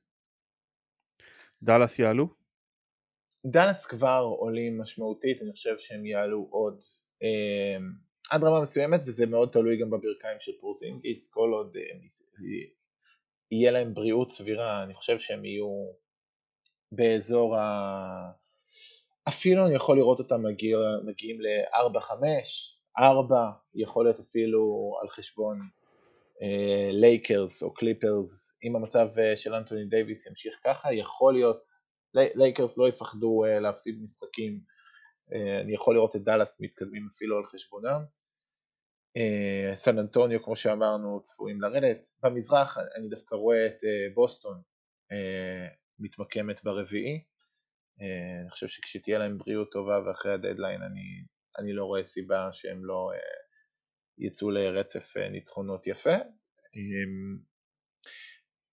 [1.63, 2.27] דאלאס יעלו?
[3.45, 6.81] דאלאס כבר עולים משמעותית, אני חושב שהם יעלו עוד
[7.23, 7.77] אה,
[8.31, 11.81] עד רמה מסוימת וזה מאוד תלוי גם בברכיים של פורזינגיס, כל עוד אה,
[13.51, 15.91] יהיה להם בריאות סבירה, אני חושב שהם יהיו
[16.91, 18.44] באזור ה...
[19.27, 22.11] אפילו אני יכול לראות אותם מגיע, מגיעים ל-4-5,
[22.99, 25.59] 4 יכול להיות אפילו על חשבון
[26.91, 31.63] לייקרס אה, או קליפרס, אם המצב אה, של אנטוני דייוויס ימשיך ככה, יכול להיות
[32.15, 34.59] לייקרס לא יפחדו אה, להפסיד משחקים,
[35.29, 38.01] אה, אני יכול לראות את דאלאס מתקדמים אפילו על חשבונם.
[39.17, 42.07] אה, סן אנטוניו כמו שאמרנו צפויים לרדת.
[42.23, 44.61] במזרח אני דווקא רואה את אה, בוסטון
[45.11, 45.15] אה,
[45.99, 47.23] מתמקמת ברביעי.
[47.99, 51.23] אה, אני חושב שכשתהיה להם בריאות טובה ואחרי הדדליין אני,
[51.59, 53.17] אני לא רואה סיבה שהם לא אה,
[54.17, 56.15] יצאו לרצף אה, ניצחונות יפה.
[56.15, 57.39] אמ,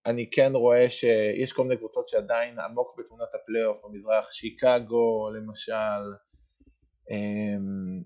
[0.07, 6.03] אני כן רואה שיש כל מיני קבוצות שעדיין עמוק בתמונת הפלייאוף במזרח, שיקגו למשל.
[7.11, 8.03] אמ,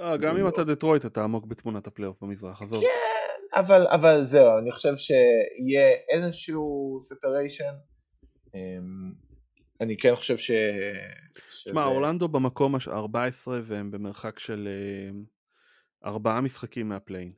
[0.00, 2.82] אה, גם אם אתה דטרויט אתה עמוק בתמונת הפלייאוף במזרח, עזוב.
[2.82, 7.74] כן, אבל, אבל זהו, אני חושב שיהיה איזשהו separation.
[9.82, 10.50] אני כן חושב ש...
[11.34, 11.84] תשמע, שזה...
[11.84, 14.68] אורלנדו במקום ה-14 והם במרחק של
[16.04, 17.32] ארבעה משחקים מה play-in.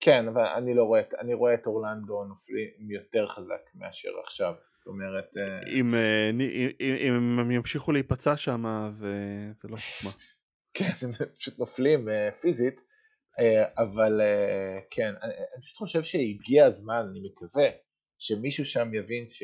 [0.00, 4.86] כן, אבל אני לא רואה, אני רואה את אורלנדו נופלים יותר חזק מאשר עכשיו, זאת
[4.86, 5.36] אומרת...
[5.36, 6.30] אה, אם, אה,
[6.80, 9.14] אם, אם הם ימשיכו להיפצע שם, זה,
[9.56, 10.10] זה לא חוכמה.
[10.74, 12.80] כן, הם פשוט נופלים אה, פיזית,
[13.78, 14.20] אבל
[14.90, 17.68] כן, אני, אני פשוט חושב שהגיע הזמן, אני מקווה,
[18.18, 19.42] שמישהו שם יבין ש...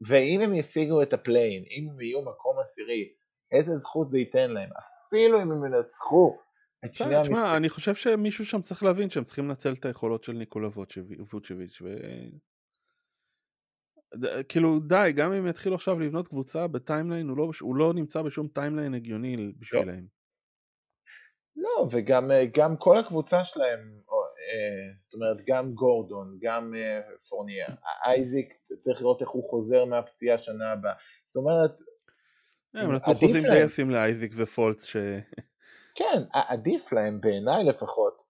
[0.00, 3.12] ואם הם ישיגו את ה play-in, אם הם יהיו מקום עשירי,
[3.52, 6.38] איזה זכות זה ייתן להם, אפילו אם הם ינצחו
[6.84, 7.36] את שני המשחקים.
[7.36, 10.68] תשמע, אני חושב שמישהו שם צריך להבין שהם צריכים לנצל את היכולות של ניקולה
[11.32, 11.96] ווצ'ביץ' ו...
[14.48, 18.22] כאילו די, גם אם יתחילו עכשיו לבנות קבוצה ב timeline, הוא לא, הוא לא נמצא
[18.22, 20.06] בשום timeline הגיוני בשבילהם.
[21.56, 24.17] לא, לא וגם כל הקבוצה שלהם, אה,
[25.00, 27.66] זאת אומרת גם גורדון, גם אה, פורניה,
[28.04, 30.92] אייזיק צריך לראות איך הוא חוזר מהפציעה שנה הבאה,
[31.24, 31.70] זאת אומרת...
[32.74, 34.96] הם נתנו חוזים די יפים לאייזיק ופולץ ש...
[35.94, 38.22] כן, עדיף להם בעיניי לפחות,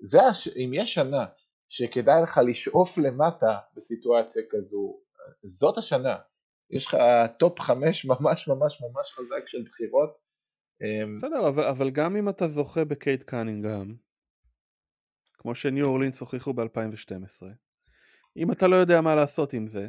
[0.00, 0.48] זה הש...
[0.48, 1.26] אם יש שנה
[1.68, 5.00] שכדאי לך לשאוף למטה בסיטואציה כזו,
[5.42, 6.16] זאת השנה,
[6.70, 6.96] יש לך
[7.38, 10.10] טופ חמש ממש ממש ממש חזק של בחירות.
[10.82, 13.96] אמ, בסדר, אבל, אבל גם אם אתה זוכה בקייד קאנינגהם,
[15.40, 17.46] כמו שניו אורלינס הוכיחו ב-2012,
[18.36, 19.88] אם אתה לא יודע מה לעשות עם זה,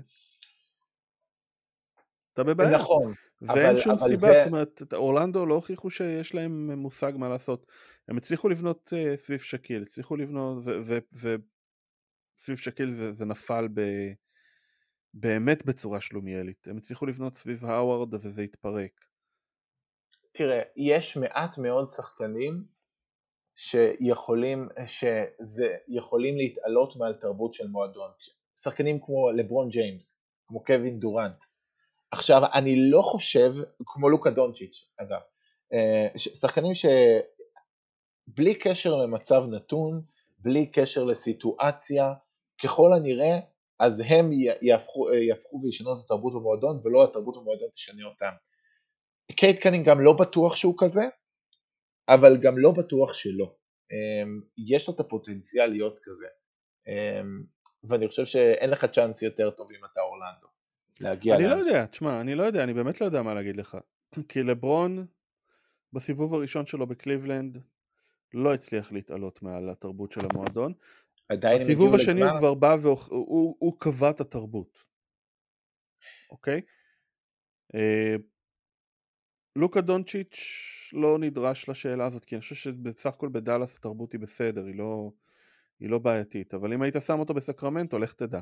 [2.34, 2.78] אתה בבעיה.
[2.78, 3.14] נכון.
[3.41, 4.34] ואין אבל, אבל סיבה, זה...
[4.43, 7.66] זאת אומרת, אורלנדו לא הוכיחו שיש להם מושג מה לעשות.
[8.08, 10.64] הם הצליחו לבנות uh, סביב שקיל, הצליחו לבנות,
[11.14, 13.82] וסביב שקיל זה, זה נפל ב...
[15.14, 16.68] באמת בצורה שלומיאלית.
[16.68, 18.91] הם הצליחו לבנות סביב האווארד וזה התפרק.
[20.32, 22.64] תראה, יש מעט מאוד שחקנים
[23.56, 28.12] שיכולים, שזה, יכולים להתעלות מעל תרבות של מועדון.
[28.64, 31.43] שחקנים כמו לברון ג'יימס, כמו קווין דורנט,
[32.12, 33.54] עכשיו, אני לא חושב,
[33.86, 35.20] כמו לוקה דונצ'יץ', אגב,
[35.74, 40.02] אה, שחקנים שבלי קשר למצב נתון,
[40.39, 42.14] בלי קשר לסיטואציה,
[42.64, 43.39] ככל הנראה,
[43.80, 44.32] אז הם
[44.62, 48.32] יהפכו, אה, יהפכו וישנו את התרבות במועדון, ולא התרבות במועדון תשנה אותם.
[49.32, 51.02] קייד קנינגהם לא בטוח שהוא כזה,
[52.14, 53.55] אבל גם לא בטוח שלא.
[53.91, 56.28] אמ, יש לו את הפוטנציאל להיות כזה,
[56.88, 57.43] אמ,
[57.84, 60.47] ואני חושב שאין לך צ'אנס יותר טוב אם אתה אורלנדו.
[60.99, 63.78] להגיע אני לא יודע, תשמע, אני לא יודע, אני באמת לא יודע מה להגיד לך.
[64.30, 65.05] כי לברון,
[65.93, 67.57] בסיבוב הראשון שלו בקליבלנד,
[68.34, 70.74] לא הצליח להתעלות מעל התרבות של המועדון.
[71.55, 74.84] בסיבוב השני הוא כבר בא והוא קבע את התרבות.
[76.30, 76.62] אוקיי?
[79.58, 80.38] אה, לוקה דונצ'יץ'
[80.93, 85.12] לא נדרש לשאלה הזאת, כי אני חושב שבסך הכל בדאלאס התרבות היא בסדר, היא לא,
[85.80, 88.39] היא לא בעייתית, אבל אם היית שם אותו בסקרמנטו, לך תדע.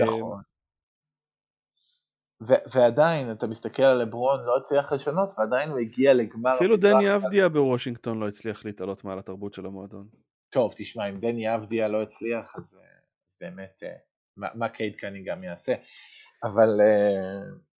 [0.00, 0.42] נכון.
[2.74, 7.48] ועדיין אתה מסתכל על לברון לא הצליח לשנות ועדיין הוא הגיע לגמר אפילו דני אבדיה
[7.48, 10.08] בוושינגטון לא הצליח להתעלות מעל התרבות של המועדון
[10.50, 12.88] טוב תשמע אם דני אבדיה לא הצליח אז, אה,
[13.28, 13.94] אז באמת אה,
[14.36, 15.72] מה, מה קייד קנינגהם יעשה
[16.42, 17.71] אבל uh...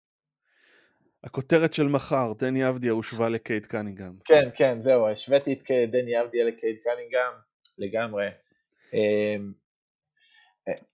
[1.25, 6.45] הכותרת של מחר דני אבדיה הושווה לקייד קנינגהם כן כן זהו השוויתי את דני אבדיה
[6.45, 7.33] לקייד קנינגהם
[7.79, 8.29] לגמרי
[8.93, 9.53] אמ,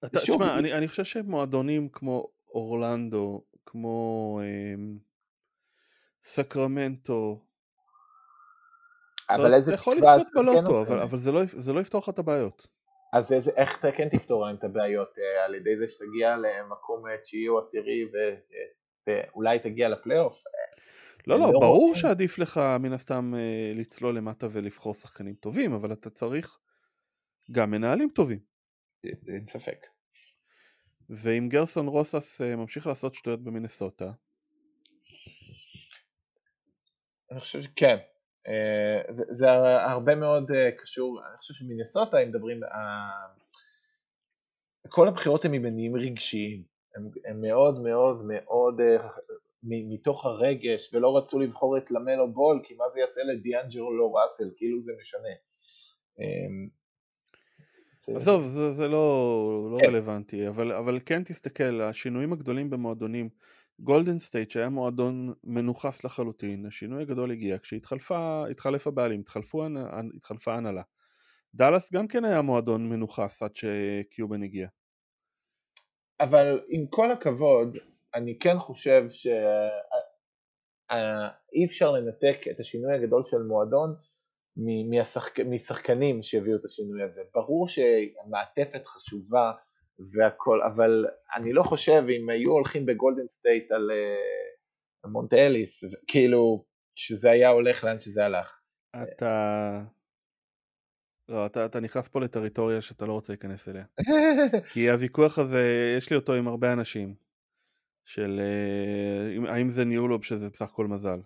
[0.05, 4.75] אתה, שוב, תשמע, אני, אני חושב שמועדונים כמו אורלנדו, כמו אה,
[6.23, 7.41] סקרמנטו,
[9.31, 12.69] אבל איזה יכול לזכות בלוטו, אבל, אבל זה, לא, זה לא יפתור לך את הבעיות.
[13.13, 15.19] אז איזה, איך אתה כן תפתור להם את הבעיות?
[15.19, 18.17] אה, על ידי זה שתגיע למקום אה, תשיעי או עשירי ו,
[19.09, 20.45] ואולי תגיע לפלייאוף?
[21.27, 21.95] לא, לא, לא ברור.
[21.95, 23.35] שעדיף לך מן הסתם
[23.75, 26.59] לצלול למטה ולבחור שחקנים טובים, אבל אתה צריך
[27.53, 28.39] גם מנהלים טובים.
[29.05, 29.87] אין ספק.
[31.11, 34.13] ואם גרסון רוסס אה, ממשיך לעשות שטויות במינסוטה?
[37.31, 37.97] אני חושב שכן.
[38.49, 39.51] אה, זה
[39.91, 42.61] הרבה מאוד אה, קשור, אני חושב שמינסוטה, אם מדברים,
[44.89, 46.63] כל הבחירות הן ממניעים רגשיים,
[47.25, 48.81] הם מאוד מאוד מאוד
[49.63, 54.83] מתוך הרגש, ולא רצו לבחור את למלו בול, כי מה זה יעשה לדיאנג'לו ראסל, כאילו
[54.83, 55.35] זה משנה.
[58.17, 59.87] עזוב, זה, זה לא, לא כן.
[59.87, 63.29] רלוונטי, אבל, אבל כן תסתכל, השינויים הגדולים במועדונים,
[63.81, 69.65] גולדן סטייט שהיה מועדון מנוחס לחלוטין, השינוי הגדול הגיע כשהתחלף הבעלים, התחלפו,
[70.17, 70.83] התחלפה ההנהלה.
[71.55, 74.69] דאלאס גם כן היה מועדון מנוחס עד שקיובן הגיע.
[76.21, 77.77] אבל עם כל הכבוד,
[78.15, 79.35] אני כן חושב שאי
[81.65, 83.95] אפשר לנתק את השינוי הגדול של מועדון
[84.91, 87.23] משחק, משחקנים שהביאו את השינוי הזה.
[87.35, 89.53] ברור שהמעטפת חשובה
[90.13, 91.07] והכל, אבל
[91.37, 96.65] אני לא חושב אם היו הולכים בגולדן סטייט על uh, מונטה אליס, כאילו
[96.97, 98.61] שזה היה הולך לאן שזה הלך.
[99.03, 99.81] אתה...
[101.29, 103.85] לא, אתה, אתה נכנס פה לטריטוריה שאתה לא רוצה להיכנס אליה.
[104.73, 107.15] כי הוויכוח הזה, יש לי אותו עם הרבה אנשים.
[108.09, 111.21] של uh, האם זה ניהול או שזה בסך הכל מזל.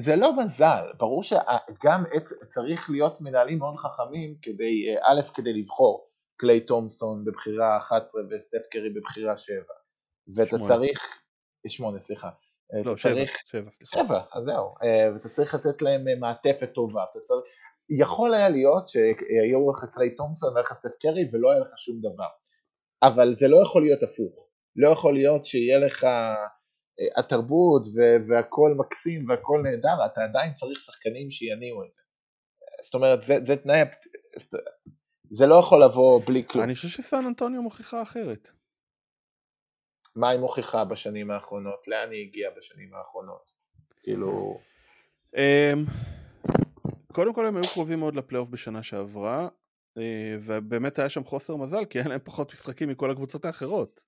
[0.00, 2.04] זה לא מזל, ברור שגם
[2.46, 8.66] צריך להיות מנהלים מאוד חכמים כדי, אה, א', כדי לבחור קליי תומסון בבחירה 11 וסטף
[8.70, 9.56] קרי בבחירה 7
[10.34, 10.66] ואתה שמונה.
[10.66, 11.18] צריך,
[11.66, 12.28] 8 סליחה,
[12.74, 13.98] אה, לא, 7, צריך, 7, סליחה.
[13.98, 17.44] 7, אז זהו, אה, ואתה צריך לתת להם מעטפת טובה, אתה צריך,
[17.90, 22.00] יכול היה להיות שהיו לך קליי תומסון והיה לך סטף קרי ולא היה לך שום
[22.00, 22.28] דבר,
[23.02, 26.06] אבל זה לא יכול להיות הפוך, לא יכול להיות שיהיה לך
[27.16, 27.82] התרבות
[28.28, 32.02] והכל מקסים והכל נהדר, אתה עדיין צריך שחקנים שיניעו את זה.
[32.84, 33.80] זאת אומרת, זה, זה תנאי,
[35.30, 36.64] זה לא יכול לבוא בלי כלום.
[36.64, 38.48] אני חושב שסן אנטוניו מוכיחה אחרת.
[40.16, 41.88] מה היא מוכיחה בשנים האחרונות?
[41.88, 43.52] לאן היא הגיעה בשנים האחרונות?
[44.02, 44.58] כאילו...
[47.18, 49.48] קודם כל הם היו קרובים מאוד לפלייאוף בשנה שעברה,
[49.98, 54.00] אה, ובאמת היה שם חוסר מזל כי היה להם פחות משחקים מכל הקבוצות האחרות.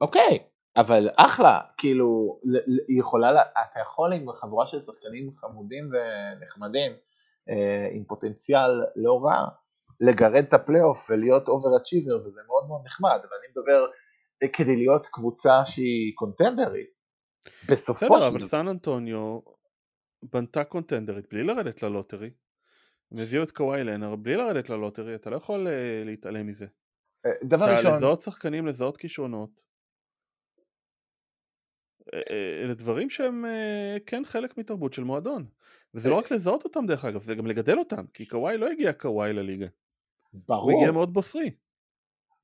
[0.00, 0.38] אוקיי,
[0.76, 2.40] אבל אחלה, כאילו,
[2.88, 6.92] יכולה, אתה יכול עם חבורה של שחקנים חמודים ונחמדים,
[7.48, 9.48] אה, עם פוטנציאל לא רע,
[10.00, 13.86] לגרד את הפלייאוף ולהיות overachiever, וזה מאוד מאוד נחמד, אבל אני מדבר
[14.42, 16.90] אה, כדי להיות קבוצה שהיא קונטנדרית,
[17.70, 18.16] בסופו של דבר.
[18.16, 19.40] בסדר, אבל סן אנטוניו
[20.32, 22.30] בנתה קונטנדרית בלי לרדת ללוטרי.
[23.12, 26.66] הם הביאו את קוואי לנר בלי לרדת ללוטרי, אתה לא יכול uh, להתעלם מזה.
[27.44, 27.92] דבר ראשון...
[27.92, 29.64] לזהות שחקנים, לזהות כישרונות.
[32.14, 35.46] אה, אה, אלה דברים שהם אה, כן חלק מתרבות של מועדון.
[35.94, 38.92] וזה לא רק לזהות אותם דרך אגב, זה גם לגדל אותם, כי קוואי לא הגיע
[38.92, 39.66] קוואי לליגה.
[40.32, 40.72] ברור.
[40.72, 41.50] הוא הגיע מאוד בוסרי.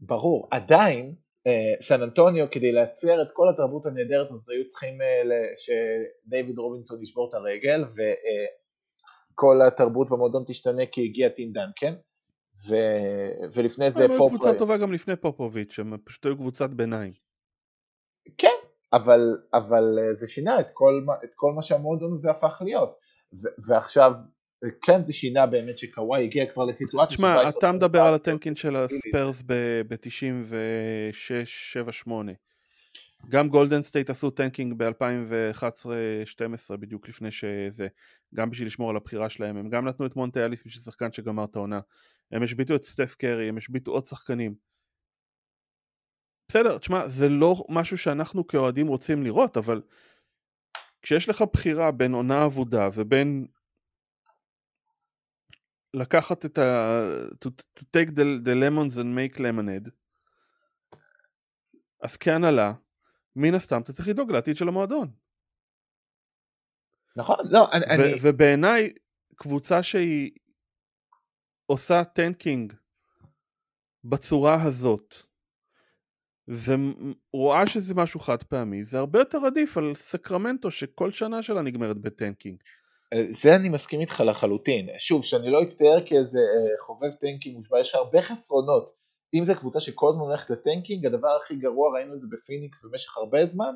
[0.01, 1.15] ברור, עדיין
[1.81, 4.99] סן אנטוניו כדי לייצר את כל התרבות הנהדרת הזאת היו צריכים
[5.57, 7.85] שדייוויד רובינסון ישבור את הרגל
[9.35, 11.95] וכל התרבות במועדון תשתנה כי הגיע טים דנקן
[12.69, 12.75] ו...
[13.55, 14.11] ולפני זה פופ...
[14.11, 17.13] הם היו קבוצה טובה גם לפני פופוביץ', הם פשוט היו קבוצת ביניים.
[18.39, 18.57] כן,
[18.93, 19.21] אבל,
[19.55, 22.99] אבל אה, זה שינה את כל, את כל מה שהמועדון הזה הפך להיות
[23.33, 24.13] ו- ועכשיו
[24.83, 29.43] כן זה שינה באמת שקוואי הגיע כבר לסיטואציה תשמע אתה מדבר על הטנקינג של הספיירס
[29.47, 32.11] ב-96-7-8
[33.29, 37.89] גם גולדן סטייט עשו טנקינג ב-2011-12 בדיוק לפני שזה.
[38.35, 39.57] גם בשביל לשמור על הבחירה שלהם.
[39.57, 41.81] הם גם נתנו את מונטה אליס בשביל שחקן שגמר את העונה.
[42.33, 44.55] הם השביתו את סטף קרי הם השביתו עוד שחקנים.
[46.49, 49.83] בסדר, תשמע, זה לא משהו שאנחנו כאוהדים רוצים לראות, אבל
[51.03, 53.47] כשיש לך בחירה בין עונה אבודה ובין
[55.95, 57.01] לקחת את ה...
[57.45, 59.91] to, to take the, the lemons and make lemonade,
[62.03, 62.73] אז כהנהלה,
[63.37, 65.11] מן הסתם אתה צריך לדאוג לעתיד של המועדון.
[67.17, 68.03] נכון, לא, אני...
[68.23, 68.93] ובעיניי,
[69.37, 70.31] קבוצה שהיא
[71.67, 72.73] עושה טנקינג
[74.05, 75.15] בצורה הזאת,
[76.49, 81.99] ורואה שזה משהו חד פעמי, זה הרבה יותר עדיף על סקרמנטו שכל שנה שלה נגמרת
[81.99, 82.63] בטנקינג.
[83.13, 84.89] אה, זה אני מסכים איתך לחלוטין.
[84.99, 88.91] שוב, שאני לא אצטייר כאיזה אה, חובב טנקינג מושבע, יש הרבה חסרונות.
[89.35, 93.17] אם זו קבוצה שכל הזמן הולכת לטנקינג, הדבר הכי גרוע, ראינו את זה בפיניקס במשך
[93.17, 93.75] הרבה זמן,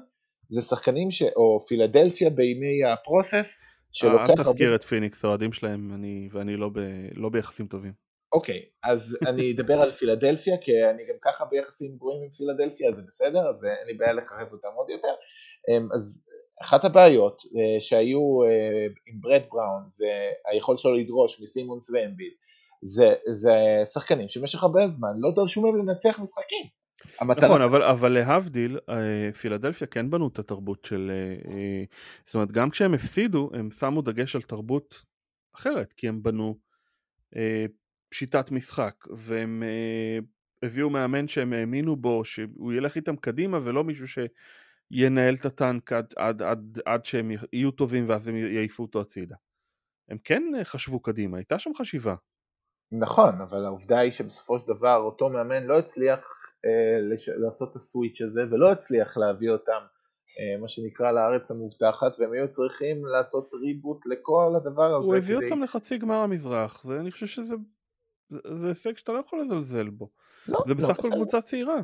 [0.48, 1.22] זה שחקנים, ש...
[1.22, 3.58] או פילדלפיה בימי ה process,
[3.92, 4.32] שלוקח הרבה...
[4.32, 6.78] אל תזכיר את פיניקס, האוהדים שלהם, אני, ואני לא, ב...
[7.16, 7.92] לא ביחסים טובים.
[8.32, 13.02] אוקיי, אז אני אדבר על פילדלפיה, כי אני גם ככה ביחסים גרועים עם פילדלפיה, זה
[13.02, 15.14] בסדר, אז אין לי בעיה לחרב אותם עוד יותר.
[15.68, 16.24] אמ, אז
[16.62, 22.32] אחת הבעיות אה, שהיו אה, עם ברד בראון והיכולת שלו לדרוש מסימונס ואמביל,
[22.82, 23.52] זה, זה
[23.92, 26.66] שחקנים שבמשך הרבה זמן לא דרשו מהם לנצח משחקים.
[27.20, 27.48] המטרה...
[27.48, 31.10] נכון, אבל, אבל להבדיל, אה, פילדלפיה כן בנו את התרבות של...
[32.26, 35.04] זאת אומרת, גם כשהם הפסידו, הם שמו דגש על תרבות
[35.54, 36.54] אחרת, כי הם בנו
[38.14, 40.24] שיטת משחק והם uh,
[40.66, 44.08] הביאו מאמן שהם האמינו בו שהוא ילך איתם קדימה ולא מישהו
[44.92, 49.36] שינהל את הטנק עד, עד, עד, עד שהם יהיו טובים ואז הם יעיפו אותו הצידה.
[50.08, 52.14] הם כן אה, חשבו קדימה, הייתה שם חשיבה.
[52.92, 56.18] נכון, אבל העובדה היא שבסופו של דבר אותו מאמן לא הצליח
[56.64, 57.28] אה, לש...
[57.28, 59.80] לעשות את הסוויץ' הזה ולא הצליח להביא אותם
[60.38, 65.06] אה, מה שנקרא לארץ המובטחת והם היו צריכים לעשות ריבוט לכל הדבר הזה.
[65.06, 65.44] הוא הביא כדי...
[65.44, 67.54] אותם לחצי גמר המזרח ואני חושב שזה
[68.30, 70.10] זה הישג שאתה לא יכול לזלזל בו.
[70.48, 71.80] לא, זה לא, בסך הכל לא, קבוצה צעירה.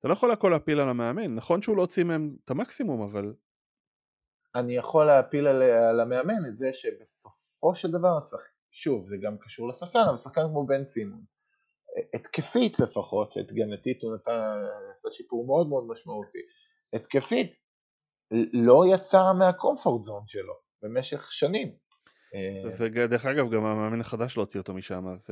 [0.00, 3.34] אתה לא יכול הכל להפיל על המאמן, נכון שהוא לא הוציא מהם את המקסימום, אבל...
[4.54, 8.18] אני יכול להפיל על, על המאמן את זה שבסופו של דבר,
[8.70, 11.24] שוב, זה גם קשור לשחקן, אבל שחקן כמו בן סימון,
[12.14, 14.58] התקפית לפחות, התגנתית הוא נתן,
[14.94, 16.38] עשה שיפור מאוד מאוד משמעותי,
[16.92, 17.56] התקפית
[18.52, 21.72] לא יצא מה comfort zone שלו במשך שנים.
[22.78, 25.30] ודרך אגב גם המאמן החדש לא הוציא אותו משם אז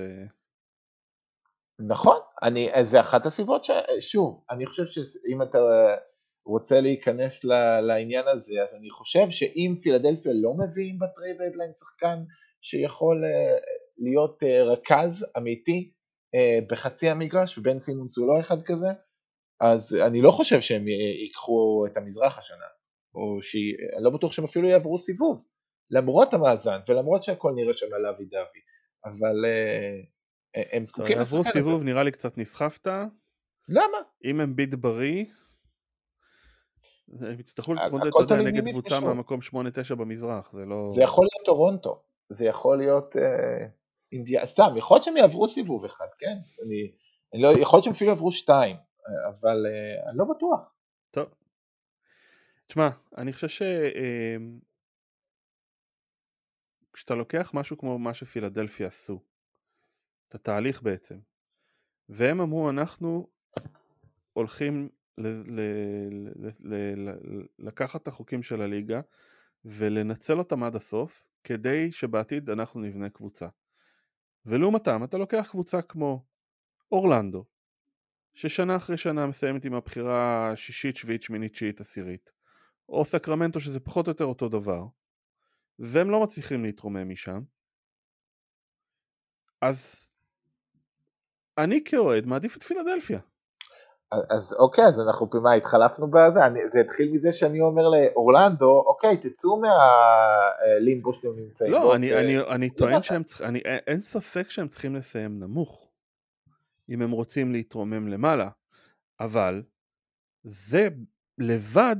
[1.78, 3.70] נכון, אני, זה אחת הסיבות ש...
[4.00, 5.58] שוב, אני חושב שאם אתה
[6.46, 7.44] רוצה להיכנס
[7.88, 12.18] לעניין הזה, אז אני חושב שאם פילדלפיה לא מביאים ב trade deadline שחקן
[12.62, 13.56] שיכול אה,
[13.98, 15.92] להיות אה, רכז אמיתי
[16.34, 18.88] אה, בחצי המגרש, ובן סימונס הוא לא אחד כזה,
[19.60, 22.66] אז אני לא חושב שהם ייקחו את המזרח השנה,
[23.14, 25.46] או שאני לא בטוח שהם אפילו יעברו סיבוב,
[25.90, 28.60] למרות המאזן ולמרות שהכל נראה שם על אבי דבי,
[29.04, 29.44] אבל
[30.72, 31.36] הם זקוקים לשחקן הזה.
[31.36, 32.86] עברו סיבוב נראה לי קצת נסחפת.
[33.68, 33.98] למה?
[34.24, 35.24] אם הם ביט בריא,
[37.20, 39.40] הם יצטרכו להתמודד, אתה יודע, נגד קבוצה מהמקום
[39.90, 40.88] 8-9 במזרח, זה לא...
[40.94, 43.66] זה יכול להיות טורונטו, זה יכול להיות אה,
[44.12, 46.36] אינדיה, סתם, יכול להיות שהם יעברו סיבוב אחד, כן?
[46.66, 46.92] אני,
[47.34, 48.76] אני לא, יכול להיות שהם אפילו יעברו שתיים,
[49.28, 50.72] אבל אה, אני לא בטוח.
[51.10, 51.28] טוב.
[52.66, 52.88] תשמע,
[53.18, 53.62] אני חושב ש...
[53.62, 54.36] אה,
[56.92, 59.20] כשאתה לוקח משהו כמו מה שפילדלפיה עשו,
[60.28, 61.18] את התהליך בעצם.
[62.08, 63.28] והם אמרו אנחנו
[64.32, 69.00] הולכים ל- ל- ל- לקחת את החוקים של הליגה
[69.64, 73.48] ולנצל אותם עד הסוף כדי שבעתיד אנחנו נבנה קבוצה.
[74.46, 76.24] ולעומתם אתה לוקח קבוצה כמו
[76.92, 77.44] אורלנדו
[78.34, 82.32] ששנה אחרי שנה מסיימת עם הבחירה שישית, שביעית, שמינית, תשיעית, עשירית
[82.88, 84.84] או סקרמנטו שזה פחות או יותר אותו דבר
[85.78, 87.40] והם לא מצליחים להתרומם משם
[89.60, 90.10] אז
[91.58, 93.18] אני כאוהד מעדיף את פילדלפיה.
[94.30, 96.46] אז אוקיי, אז אנחנו מה, התחלפנו בזה?
[96.46, 101.94] אני, זה התחיל מזה שאני אומר לאורלנדו, אוקיי, תצאו מהלימבו שאתם נמצאים לא, בו.
[101.94, 102.18] אני, ו...
[102.18, 105.90] אני, אני טוען שהם צריכים, אני, אין ספק שהם צריכים לסיים נמוך,
[106.88, 108.48] אם הם רוצים להתרומם למעלה,
[109.20, 109.62] אבל
[110.44, 110.88] זה
[111.38, 111.96] לבד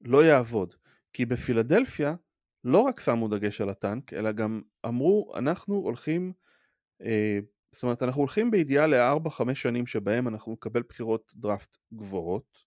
[0.00, 0.74] לא יעבוד,
[1.12, 2.14] כי בפילדלפיה
[2.64, 6.32] לא רק שמו דגש על הטנק, אלא גם אמרו, אנחנו הולכים
[7.02, 7.38] אה,
[7.72, 12.64] זאת אומרת אנחנו הולכים בידיעה ל-4-5 שנים שבהם אנחנו נקבל בחירות דראפט גבוהות,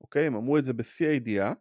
[0.00, 0.26] אוקיי?
[0.26, 1.52] הם אמרו את זה בשיא הידיעה,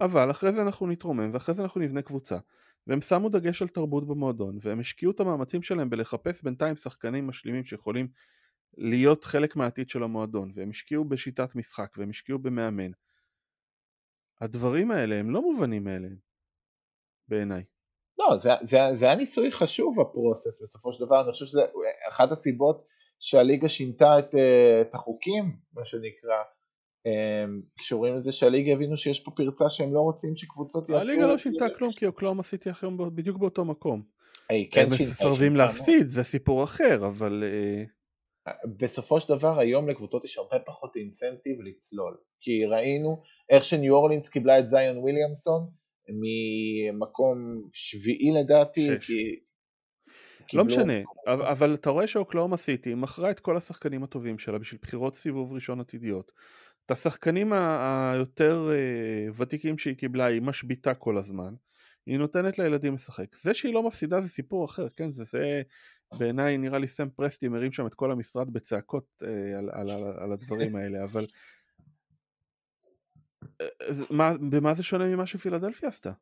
[0.00, 2.38] אבל אחרי זה אנחנו נתרומם ואחרי זה אנחנו נבנה קבוצה.
[2.86, 7.64] והם שמו דגש על תרבות במועדון והם השקיעו את המאמצים שלהם בלחפש בינתיים שחקנים משלימים
[7.64, 8.08] שיכולים
[8.76, 12.90] להיות חלק מהעתיד של המועדון והם השקיעו בשיטת משחק והם השקיעו במאמן.
[14.40, 16.16] הדברים האלה הם לא מובנים מאליהם
[17.28, 17.73] בעיניי.
[18.18, 21.62] לא, זה, זה, זה היה ניסוי חשוב הפרוסס בסופו של דבר, אני חושב שזה
[22.08, 22.84] אחת הסיבות
[23.20, 26.36] שהליגה שינתה את, אה, את החוקים, מה שנקרא,
[27.06, 31.08] אמ, קשורים לזה שהליגה הבינו שיש פה פרצה שהם לא רוצים שקבוצות יעשו...
[31.08, 34.02] הליגה לא שינתה כלום כי אוקלאום עשיתי היום בדיוק באותו מקום.
[34.48, 37.44] היא כן הם מסרבים להפסיד, זה סיפור אחר, אבל...
[37.46, 37.84] אה,
[38.78, 44.28] בסופו של דבר היום לקבוצות יש הרבה פחות אינסנטיב לצלול, כי ראינו איך שניו אורלינס
[44.28, 45.70] קיבלה את זיון וויליאמסון,
[46.08, 49.06] ממקום שביעי לדעתי, שש.
[49.06, 50.56] כי...
[50.56, 50.92] לא משנה,
[51.26, 55.52] אבל, אבל אתה רואה שאוקלאומה סיטי מכרה את כל השחקנים הטובים שלה בשביל בחירות סיבוב
[55.52, 56.32] ראשון עתידיות.
[56.86, 61.54] את השחקנים היותר אה, ותיקים שהיא קיבלה היא משביתה כל הזמן.
[62.06, 63.36] היא נותנת לילדים לשחק.
[63.36, 65.10] זה שהיא לא מפסידה זה סיפור אחר, כן?
[65.10, 65.62] זה, זה
[66.18, 70.02] בעיניי נראה לי סם פרסטי מרים שם את כל המשרד בצעקות אה, על, על, על,
[70.18, 71.26] על הדברים האלה, אבל
[74.10, 76.12] מה, במה זה שונה ממה שפילדלפיה עשתה?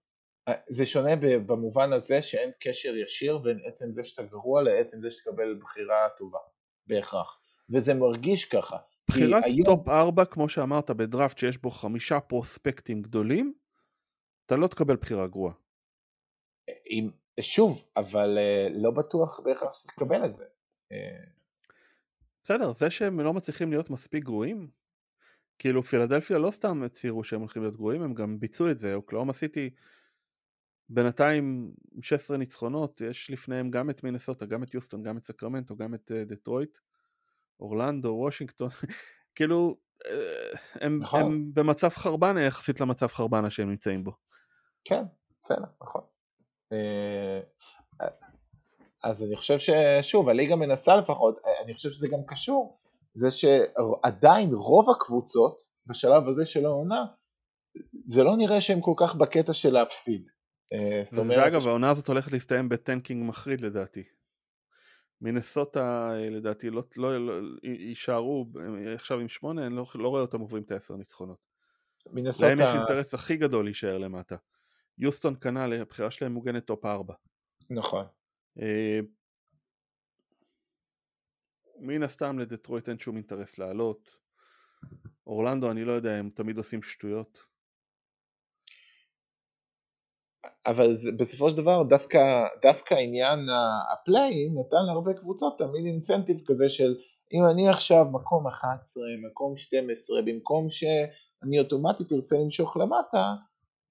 [0.48, 1.16] אה, זה שונה
[1.46, 6.38] במובן הזה שאין קשר ישיר בין עצם זה שאתה גרוע לעצם זה שתקבל בחירה טובה,
[6.86, 7.38] בהכרח.
[7.70, 8.76] וזה מרגיש ככה.
[9.08, 9.64] בחירת היום...
[9.64, 13.54] טופ 4, כמו שאמרת, בדראפט שיש בו חמישה פרוספקטים גדולים,
[14.46, 15.54] אתה לא תקבל בחירה גרועה.
[16.86, 17.10] עם,
[17.40, 20.44] שוב, אבל אה, לא בטוח בהכרח שתקבל את זה.
[20.92, 21.24] אה,
[22.42, 24.70] בסדר, זה שהם לא מצליחים להיות מספיק גרועים,
[25.62, 29.32] כאילו פילדלפיה לא סתם הצהירו שהם הולכים להיות גרועים, הם גם ביצעו את זה, אוקלהומה
[29.32, 29.70] סיטי
[30.88, 35.94] בינתיים 16 ניצחונות, יש לפניהם גם את מינסוטה, גם את יוסטון, גם את סקרמנטו, גם
[35.94, 36.78] את uh, דטרויט,
[37.60, 38.68] אורלנדו, וושינגטון,
[39.34, 41.22] כאילו uh, הם, נכון.
[41.22, 44.12] הם במצב חרבן יחסית למצב חרבנה שהם נמצאים בו.
[44.84, 45.02] כן,
[45.42, 46.02] בסדר, נכון.
[46.72, 47.40] אה,
[49.02, 52.81] אז אני חושב ששוב, הליגה מנסה לפחות, אני חושב שזה גם קשור
[53.14, 55.56] זה שעדיין רוב הקבוצות
[55.86, 57.04] בשלב הזה של העונה
[58.08, 60.28] זה לא נראה שהם כל כך בקטע של להפסיד.
[60.72, 64.02] אה, ואגב העונה הזאת הולכת להסתיים בטנקינג מחריד לדעתי.
[65.20, 68.46] מינסוטה לדעתי לא, לא, לא יישארו
[68.94, 71.38] עכשיו עם שמונה, אני לא, לא רואה אותם עוברים את העשר ניצחונות.
[72.10, 72.46] מינסוטה...
[72.46, 74.36] להם יש אינטרס הכי גדול להישאר למטה.
[74.98, 77.14] יוסטון כנ"ל, הבחירה שלהם מוגנת טופ ארבע.
[77.70, 78.04] נכון.
[81.82, 84.16] מן הסתם לדטרויט אין שום אינטרס לעלות.
[85.26, 87.38] אורלנדו אני לא יודע, הם תמיד עושים שטויות.
[90.66, 92.18] אבל זה, בסופו של דבר דווקא,
[92.62, 93.38] דווקא עניין
[93.92, 96.94] הפליי נתן להרבה קבוצות תמיד אינסנטיב כזה של
[97.32, 103.34] אם אני עכשיו מקום 11, מקום 12, במקום שאני אוטומטית ארצה למשוך למטה,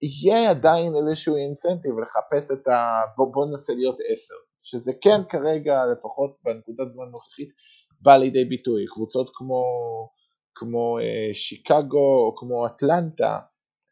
[0.01, 3.01] יהיה עדיין איזשהו אינסנטיב לחפש את ה...
[3.17, 4.33] בוא, בוא ננסה להיות 10,
[4.63, 7.49] שזה כן כרגע, לפחות בנקודת זמן נוכחית,
[8.01, 8.85] בא לידי ביטוי.
[8.87, 9.63] קבוצות כמו,
[10.55, 13.39] כמו אה, שיקגו או כמו אטלנטה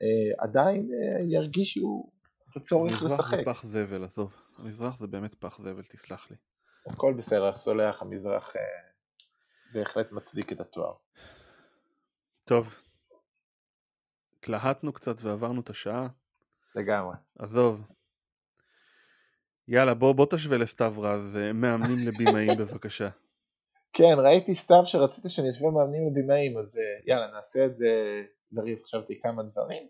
[0.01, 2.09] אה, עדיין אה, ירגישו
[2.51, 3.09] את הצורך לשחק.
[3.11, 4.33] המזרח זה פח זבל, עזוב.
[4.57, 6.35] המזרח זה באמת פח זבל, תסלח לי.
[6.85, 8.61] הכל בסדר, סולח, המזרח אה,
[9.73, 10.93] בהחלט מצדיק את התואר.
[12.45, 12.81] טוב,
[14.39, 16.07] התלהטנו קצת ועברנו את השעה.
[16.75, 17.15] לגמרי.
[17.39, 17.87] עזוב.
[19.67, 23.09] יאללה, בוא, בוא תשווה לסתיו רז, אה, מאמנים לבימאים בבקשה.
[23.99, 28.21] כן, ראיתי סתיו שרצית שאני אשווה מאמנים לבימאים, אז אה, יאללה, נעשה את זה
[28.51, 29.83] זריז, חשבתי כמה דברים.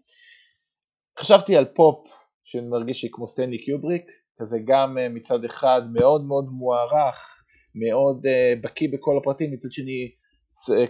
[1.20, 2.08] חשבתי על פופ,
[2.44, 4.06] שמרגיש שהוא כמו סטנלי קיובריק,
[4.40, 7.44] כזה גם אה, מצד אחד מאוד מאוד מוערך,
[7.76, 8.26] מאוד
[8.64, 10.12] בקיא בכל הפרטים, מצד שני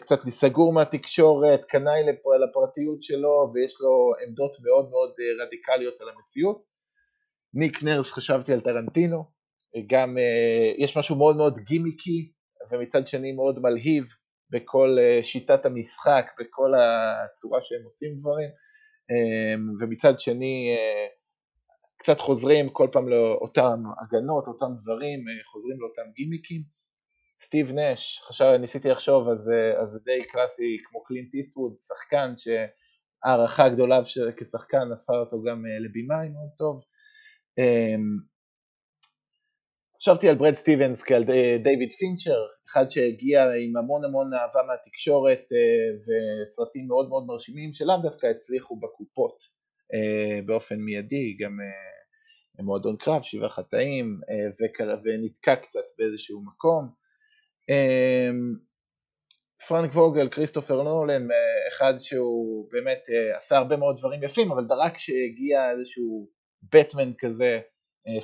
[0.01, 2.03] קצת סגור מהתקשורת, קנאי
[2.43, 6.63] לפרטיות שלו ויש לו עמדות מאוד מאוד אה, רדיקליות על המציאות.
[7.53, 9.23] ניק נרס חשבתי על טרנטינו,
[9.87, 12.31] גם אה, יש משהו מאוד מאוד גימיקי
[12.71, 14.05] ומצד שני מאוד מלהיב
[14.49, 18.49] בכל אה, שיטת המשחק, בכל הצורה שהם עושים דברים,
[19.79, 20.75] ומצד שני
[21.99, 25.19] קצת חוזרים כל פעם לאותם הגנות, אותם דברים,
[25.51, 26.61] חוזרים לאותם גימיקים.
[27.41, 29.51] סטיב נש, חשב, ניסיתי לחשוב, אז,
[29.87, 34.01] זה די קלאסי כמו קלינט איסטווד, שחקן שהערכה גדולה
[34.37, 36.81] כשחקן הפכה אותו גם אה, לבימאי מאוד טוב.
[40.01, 41.23] חשבתי על ברד סטיבנס כעל
[41.63, 45.89] דיוויד פינצ'ר, אחד שהגיע עם המון המון אהבה מהתקשורת אה,
[46.43, 49.37] וסרטים מאוד מאוד מרשימים שלאו דווקא הצליחו בקופות
[49.93, 51.57] אה, באופן מיידי, גם
[52.59, 54.19] מועדון קרב, שבעה חטאים,
[55.03, 56.89] ונתקע קצת באיזשהו מקום.
[59.67, 61.27] פרנק ווגל, כריסטופר נולן,
[61.71, 66.29] אחד שהוא באמת אה, עשה הרבה מאוד דברים יפים, אבל רק כשהגיע איזשהו
[66.73, 67.59] בטמן כזה,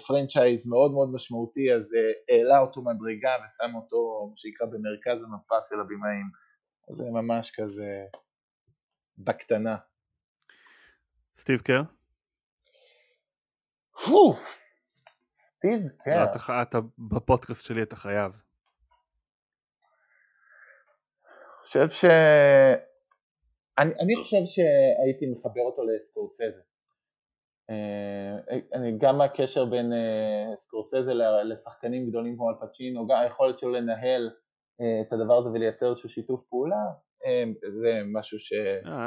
[0.07, 5.55] franchise מאוד מאוד משמעותי, אז אה, העלה אותו מדרגה ושם אותו, מה שנקרא, במרכז המפה
[5.69, 6.25] של הבימאים.
[6.89, 8.05] אז זה ממש כזה
[9.17, 9.77] בקטנה.
[11.35, 11.81] סטיב קר?
[15.57, 16.23] סטיב קר.
[16.23, 18.31] לא, אתה בפודקאסט שלי אתה חייב.
[21.65, 22.05] חושב ש...
[23.77, 26.61] אני, אני חושב שהייתי מחבר אותו לסקורסזה.
[27.69, 31.13] אה, אני, גם הקשר בין אה, סקורסזה
[31.43, 34.31] לשחקנים גדולים כמו אלפצ'ינו, גם היכולת שלו לנהל
[34.81, 36.83] אה, את הדבר הזה ולייצר איזשהו שיתוף פעולה,
[37.81, 38.53] זה משהו ש...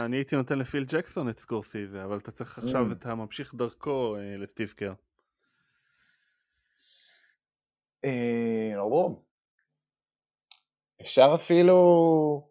[0.05, 2.93] אני הייתי נותן לפיל ג'קסון את סקורסזה, אבל אתה צריך עכשיו mm.
[2.93, 4.93] את הממשיך דרכו לסטיב קר.
[8.77, 9.25] ברור.
[11.01, 12.48] אפשר אפילו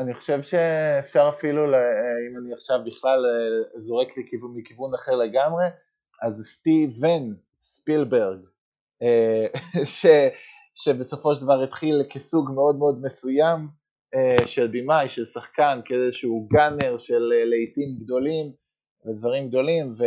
[0.00, 5.64] אני חושב שאפשר אפילו, אם אני עכשיו בכלל אה, זורק לי כיוון, מכיוון אחר לגמרי,
[6.22, 8.38] אז סטיבן ספילברג,
[9.02, 9.46] אה,
[9.98, 10.06] ש,
[10.74, 13.68] שבסופו של דבר התחיל כסוג מאוד מאוד מסוים
[14.14, 18.52] אה, של במאי, של שחקן, כאיזשהו גאנר של לעיתים גדולים
[19.06, 20.04] ודברים גדולים, ו,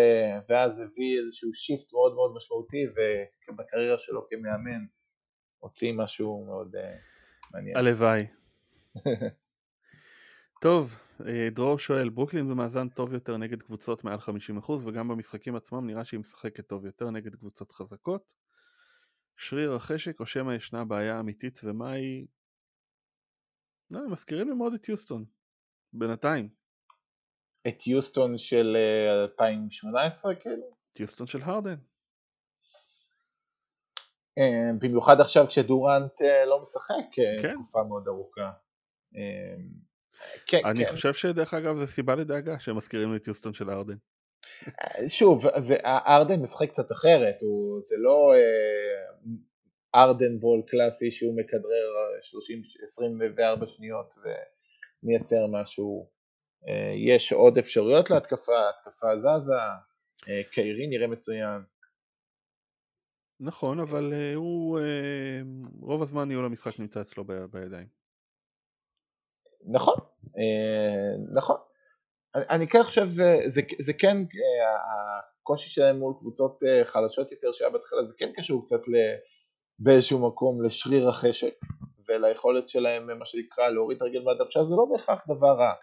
[0.49, 4.85] ואז הביא איזשהו shift מאוד מאוד משמעותי, ובקריירה שלו כמאמן
[5.59, 6.75] הוציא משהו מאוד
[7.53, 7.77] מעניין.
[7.77, 8.25] הלוואי.
[10.63, 15.87] טוב, אה, דרור שואל, ברוקלין במאזן טוב יותר נגד קבוצות מעל 50% וגם במשחקים עצמם
[15.87, 18.23] נראה שהיא משחקת טוב יותר נגד קבוצות חזקות.
[19.37, 22.27] שריר החשק או שמא ישנה בעיה אמיתית ומה היא...
[23.91, 25.25] לא, הם מזכירים לי מאוד את יוסטון,
[25.93, 26.49] בינתיים.
[27.67, 28.77] את יוסטון של
[29.23, 30.75] 2018 אה, כאילו?
[30.93, 31.77] את יוסטון של הרדן.
[34.37, 37.05] אה, במיוחד עכשיו כשדורנט לא משחק
[37.41, 37.53] כן.
[37.53, 38.51] תקופה מאוד ארוכה.
[40.47, 40.91] כן, אני כן.
[40.91, 43.95] חושב שדרך אגב זה סיבה לדאגה שהם מזכירים את יוסטון של ארדן.
[45.07, 49.33] שוב, זה, ארדן משחק קצת אחרת, הוא, זה לא אה,
[49.95, 51.87] ארדן בול קלאסי שהוא מכדרר
[52.21, 54.13] 30, 24 שניות
[55.03, 56.09] ומייצר משהו.
[56.67, 59.53] אה, יש עוד אפשרויות להתקפה, התקפה זזה,
[60.29, 61.61] אה, קיירי נראה מצוין.
[63.39, 64.79] נכון, אבל הוא
[65.81, 67.87] רוב הזמן ניהול המשחק נמצא אצלו בידיים.
[69.71, 70.12] נכון, אה,
[71.33, 71.57] נכון.
[72.35, 77.69] אני, כן חושב, אה, זה, זה כן, אה, הקושי שלהם מול קבוצות חלשות יותר שהיה
[77.69, 78.81] בהתחלה, זה כן קשור קצת
[79.79, 81.53] באיזשהו מקום לשריר החשק
[82.07, 85.73] וליכולת שלהם מה שנקרא להוריד את הרגל עכשיו זה לא בהכרח דבר רע,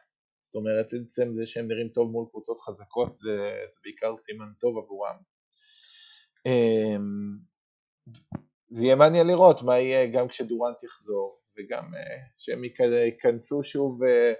[0.42, 3.36] זאת אומרת עצם זה שהם נראים טוב מול קבוצות חזקות זה,
[3.74, 5.16] זה בעיקר סימן טוב עבורם.
[8.70, 12.62] זה יהיה מעניין לראות מה יהיה גם כשדורנט יחזור וגם אה, שהם
[13.04, 14.32] ייכנסו שוב אה,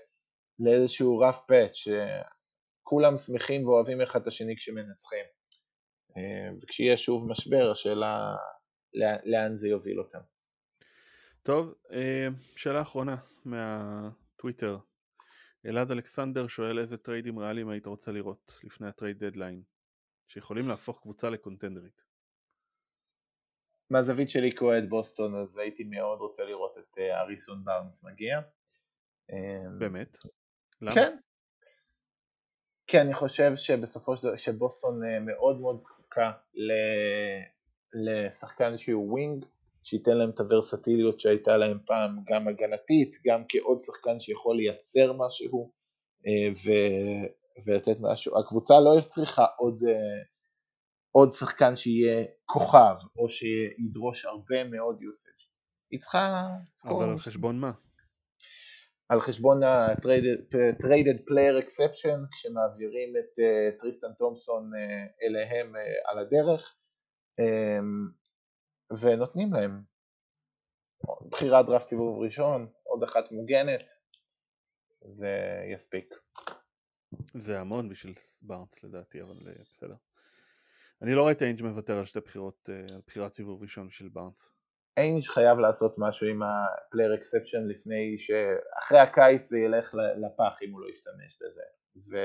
[0.58, 5.24] לאיזשהו רף פאץ' שכולם שמחים ואוהבים אחד את השני כשמנצחים.
[6.16, 8.36] אה, וכשיהיה שוב משבר השאלה
[9.24, 10.18] לאן זה יוביל אותם.
[11.42, 11.74] טוב,
[12.56, 14.78] שאלה אחרונה מהטוויטר.
[15.66, 19.62] אלעד אלכסנדר שואל איזה טריידים ריאליים היית רוצה לראות לפני ה trade deadline
[20.28, 22.09] שיכולים להפוך קבוצה לקונטנדרית.
[23.90, 28.40] מהזווית שלי כאוהד בוסטון אז הייתי מאוד רוצה לראות את אה, האריסון בארנס מגיע.
[29.32, 30.16] אמ, באמת?
[30.82, 30.94] למה?
[30.94, 31.16] כן.
[32.86, 36.72] כי אני חושב שבסופו של דבר שבוסטון אה, מאוד מאוד זקוקה ל...
[37.94, 39.44] לשחקן שהוא wing
[39.82, 45.72] שייתן להם את הוורסטיליות שהייתה להם פעם גם הגנתית גם כעוד שחקן שיכול לייצר משהו
[46.26, 46.70] אה, ו...
[47.66, 48.38] ולתת משהו.
[48.38, 49.82] הקבוצה לא צריכה עוד
[51.12, 55.44] עוד שחקן שיהיה כוכב או שידרוש הרבה מאוד usage.
[55.90, 56.46] היא צריכה...
[56.84, 57.72] אבל על חשבון מה?
[59.08, 66.18] על חשבון ה- traded player exception כשמעבירים את אה, טריסטן תומפסון אה, אליהם uh, על
[66.18, 66.76] הדרך
[67.40, 69.82] אמ, ונותנים להם
[71.30, 73.90] בחירת דראפט סיבוב ראשון, עוד אחת מוגנת,
[75.00, 76.14] זה יספיק.
[77.34, 79.94] זה המון בשביל בארנס לדעתי, אבל בסדר.
[81.02, 84.08] אני לא רואה את איינג' מוותר על שתי בחירות, אה, על בחירת סיבוב ראשון של
[84.08, 84.50] בארנס.
[84.96, 90.72] איינג' חייב לעשות משהו עם ה player exception לפני שאחרי הקיץ זה ילך לפח אם
[90.72, 91.62] הוא לא ישתמש בזה
[91.96, 92.16] ו...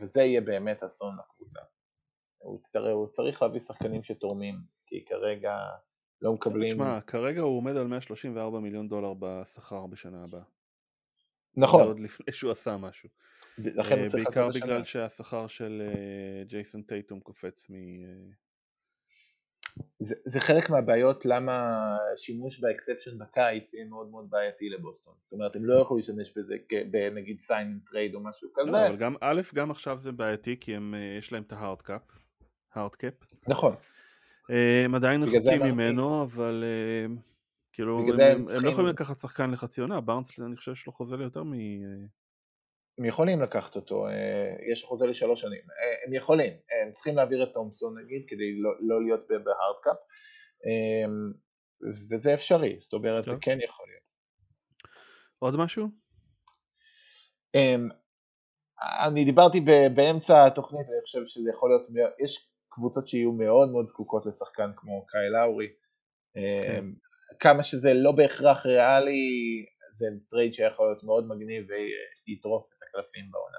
[0.00, 1.60] וזה יהיה באמת אסון לקבוצה.
[2.38, 2.90] הוא, צטר...
[2.90, 4.54] הוא צריך להביא שחקנים שתורמים
[4.86, 5.58] כי כרגע
[6.22, 6.70] לא מקבלים...
[6.70, 10.44] תשמע, כרגע הוא עומד על 134 מיליון דולר בשכר בשנה הבאה.
[11.56, 11.82] נכון.
[11.82, 13.08] זה עוד לפני שהוא עשה משהו.
[13.58, 17.74] לכן אה, בעיקר בגלל שהשכר של אה, ג'ייסון טייטום קופץ מ...
[17.74, 18.34] אה...
[19.98, 21.76] זה, זה חלק מהבעיות למה
[22.16, 25.14] שימוש ב exception בקיץ יהיה מאוד מאוד בעייתי לבוסטון.
[25.18, 26.54] זאת אומרת, הם לא יוכלו להשתמש בזה
[26.90, 28.70] בנגיד sign trade או משהו כזה.
[28.70, 31.82] לא, אבל גם, א', גם עכשיו זה בעייתי כי הם, יש להם את ה hard
[31.82, 32.02] cap.
[32.74, 33.14] hard cap.
[33.48, 33.74] נכון.
[34.84, 36.64] הם עדיין רחוקים ממנו, אבל
[37.74, 40.92] כאילו, הם, הם, הם לא יכולים לקחת שחקן לחצי עונה, בארנס אני חושב שיש לו
[40.92, 41.52] חוזה ליותר מ...
[42.98, 47.42] הם יכולים לקחת אותו, אה, יש חוזה לשלוש שנים, אה, הם יכולים, הם צריכים להעביר
[47.42, 49.96] את תומפסון נגיד כדי לא, לא להיות ב hard cap
[50.66, 51.10] אה,
[52.10, 53.34] וזה אפשרי, זאת אומרת טוב.
[53.34, 54.04] זה כן יכול להיות.
[55.38, 55.88] עוד משהו?
[59.06, 59.60] אני דיברתי
[59.94, 65.06] באמצע התוכנית ואני חושב שזה יכול להיות, יש קבוצות שיהיו מאוד מאוד זקוקות לשחקן כמו
[65.06, 65.68] קייל לאורי,
[66.34, 66.84] כן.
[67.40, 71.66] כמה שזה לא בהכרח ריאלי, זה trade שיכול להיות מאוד מגניב
[72.26, 73.58] ויטרוף את הקלפים בעונה.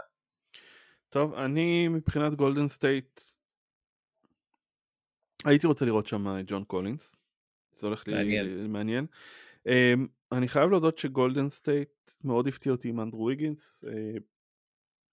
[1.09, 3.19] טוב, אני מבחינת גולדן סטייט
[5.45, 7.15] הייתי רוצה לראות שם את ג'ון קולינס,
[7.73, 8.45] זה הולך מעניין.
[8.45, 9.05] לי מעניין.
[9.67, 13.85] אמ, אני חייב להודות שגולדן סטייט מאוד הפתיע אותי עם אנדרו ויגינס.
[13.85, 14.19] אה,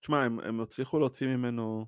[0.01, 1.87] תשמע, הם, הם הצליחו להוציא ממנו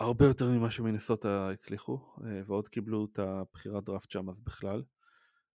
[0.00, 4.82] הרבה יותר ממה שמנסוטה הצליחו, אה, ועוד קיבלו את הבחירת דראפט שם אז בכלל.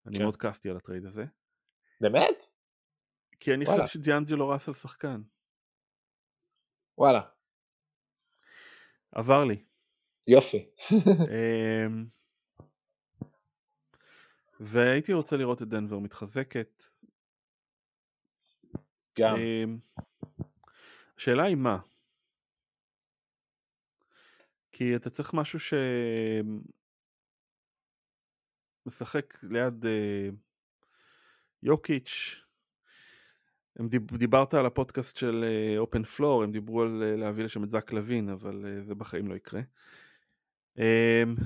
[0.07, 0.23] אני כן.
[0.23, 1.25] מאוד כעסתי על ה trade הזה.
[2.01, 2.35] באמת?
[3.39, 3.65] כי אני.
[3.65, 5.21] חושב שדיאנג'לו ראסל שחקן.
[6.97, 7.21] וואלה.
[9.11, 9.65] עבר לי.
[10.27, 10.69] יופי.
[11.33, 12.05] אמ,
[14.59, 16.83] והייתי רוצה לראות את דנבר מתחזקת.
[19.19, 19.35] גם.
[19.35, 19.79] אמ,
[21.17, 21.79] השאלה היא מה.
[24.71, 25.59] כי אתה צריך משהו
[28.85, 30.29] שמשחק ליד אה,
[31.63, 32.41] יוקיץ',
[33.79, 35.45] הם דיב, דיברת על הפודקאסט של
[35.77, 38.95] אופן uh, פלור, הם דיברו על uh, להביא לשם את זק לוין, אבל uh, זה
[38.95, 39.61] בחיים לא יקרה.
[40.77, 41.41] Um,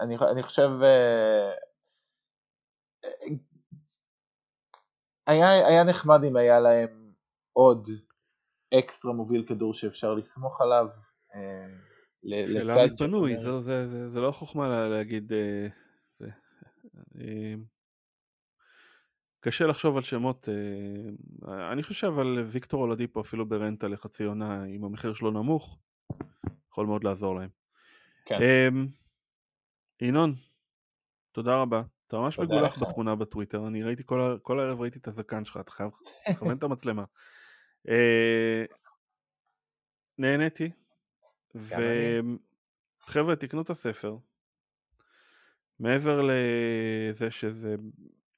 [0.00, 1.64] אני, אני חושב, uh,
[5.26, 7.12] היה, היה נחמד אם היה להם
[7.52, 7.90] עוד
[8.78, 10.88] אקסטרה מוביל כדור שאפשר לסמוך עליו.
[12.28, 15.32] שאלה מי פנוי, זה, זה, זה, זה לא חוכמה להגיד,
[16.14, 16.28] זה.
[19.44, 24.84] קשה לחשוב על שמות, אה, אני חושב על ויקטור אולדיפו אפילו ברנטה לחצי עונה, אם
[24.84, 25.78] המחיר שלו נמוך,
[26.70, 27.48] יכול מאוד לעזור להם.
[28.26, 28.38] כן.
[28.42, 28.86] אמ,
[30.02, 30.34] ינון,
[31.32, 31.82] תודה רבה.
[32.06, 35.70] אתה ממש מגולח בתמונה בטוויטר, אני ראיתי כל, כל הערב ראיתי את הזקן שלך, אתה
[35.70, 35.90] חייב
[36.30, 37.04] לכוון את המצלמה.
[37.88, 38.64] אה,
[40.18, 40.70] נהניתי,
[41.54, 42.36] ואני
[43.00, 44.16] חבר'ה, תקנו את הספר.
[45.78, 47.76] מעבר לזה שזה,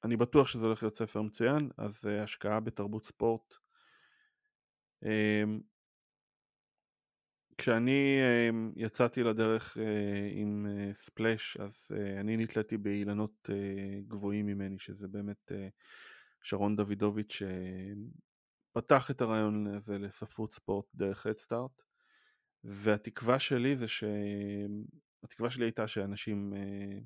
[0.03, 3.53] אני בטוח שזה הולך להיות ספר מצוין, אז השקעה בתרבות ספורט.
[5.03, 5.59] אמ,
[7.57, 13.49] כשאני אמ, יצאתי לדרך אה, עם ספלאש, אז אני נתליתי באילנות
[14.07, 15.51] גבוהים ממני, שזה באמת
[16.41, 17.41] שרון דוידוביץ'
[18.73, 21.86] פתח את הרעיון הזה לספרות ספורט דרך הדסטארט
[22.63, 24.03] והתקווה שלי זה ש...
[25.23, 26.99] התקווה שלי הייתה שאנשים אה,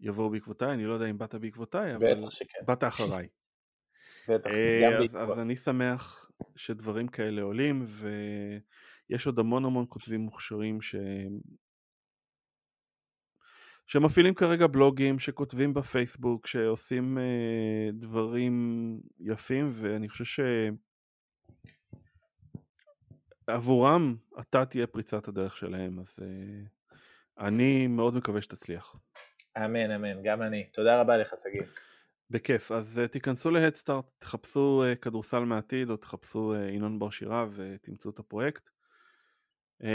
[0.00, 2.58] יבואו בעקבותיי, אני לא יודע אם באת בעקבותיי, אבל שכן.
[2.66, 3.28] באת אחריי.
[4.28, 10.82] בטח, אה, אז, אז אני שמח שדברים כאלה עולים ויש עוד המון המון כותבים מוכשרים
[10.82, 10.94] ש...
[13.86, 18.54] שמפעילים כרגע בלוגים, שכותבים בפייסבוק, שעושים אה, דברים
[19.20, 20.24] יפים, ואני חושב
[23.50, 28.96] שעבורם אתה תהיה פריצת הדרך שלהם, אז אה, אני מאוד מקווה שתצליח.
[29.56, 30.64] אמן, אמן, גם אני.
[30.72, 31.66] תודה רבה לך, שגיא.
[32.30, 37.46] בכיף, אז uh, תיכנסו להדסטארט, תחפשו uh, כדורסל מעתיד או תחפשו uh, ינון בר שירה
[37.52, 38.70] ותמצאו את הפרויקט.
[39.82, 39.86] Uh,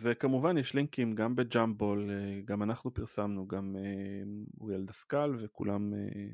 [0.00, 3.82] וכמובן יש לינקים גם בג'אמבול, אה, גם אנחנו פרסמנו, גם אה,
[4.60, 6.28] אוריאל דסקל וכולם, אה,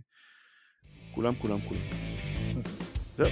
[1.15, 1.81] כולם כולם כולם.
[3.17, 3.27] זהו.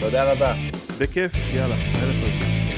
[0.00, 0.54] תודה רבה.
[0.98, 2.71] בכיף, יאללה, ערב טוב.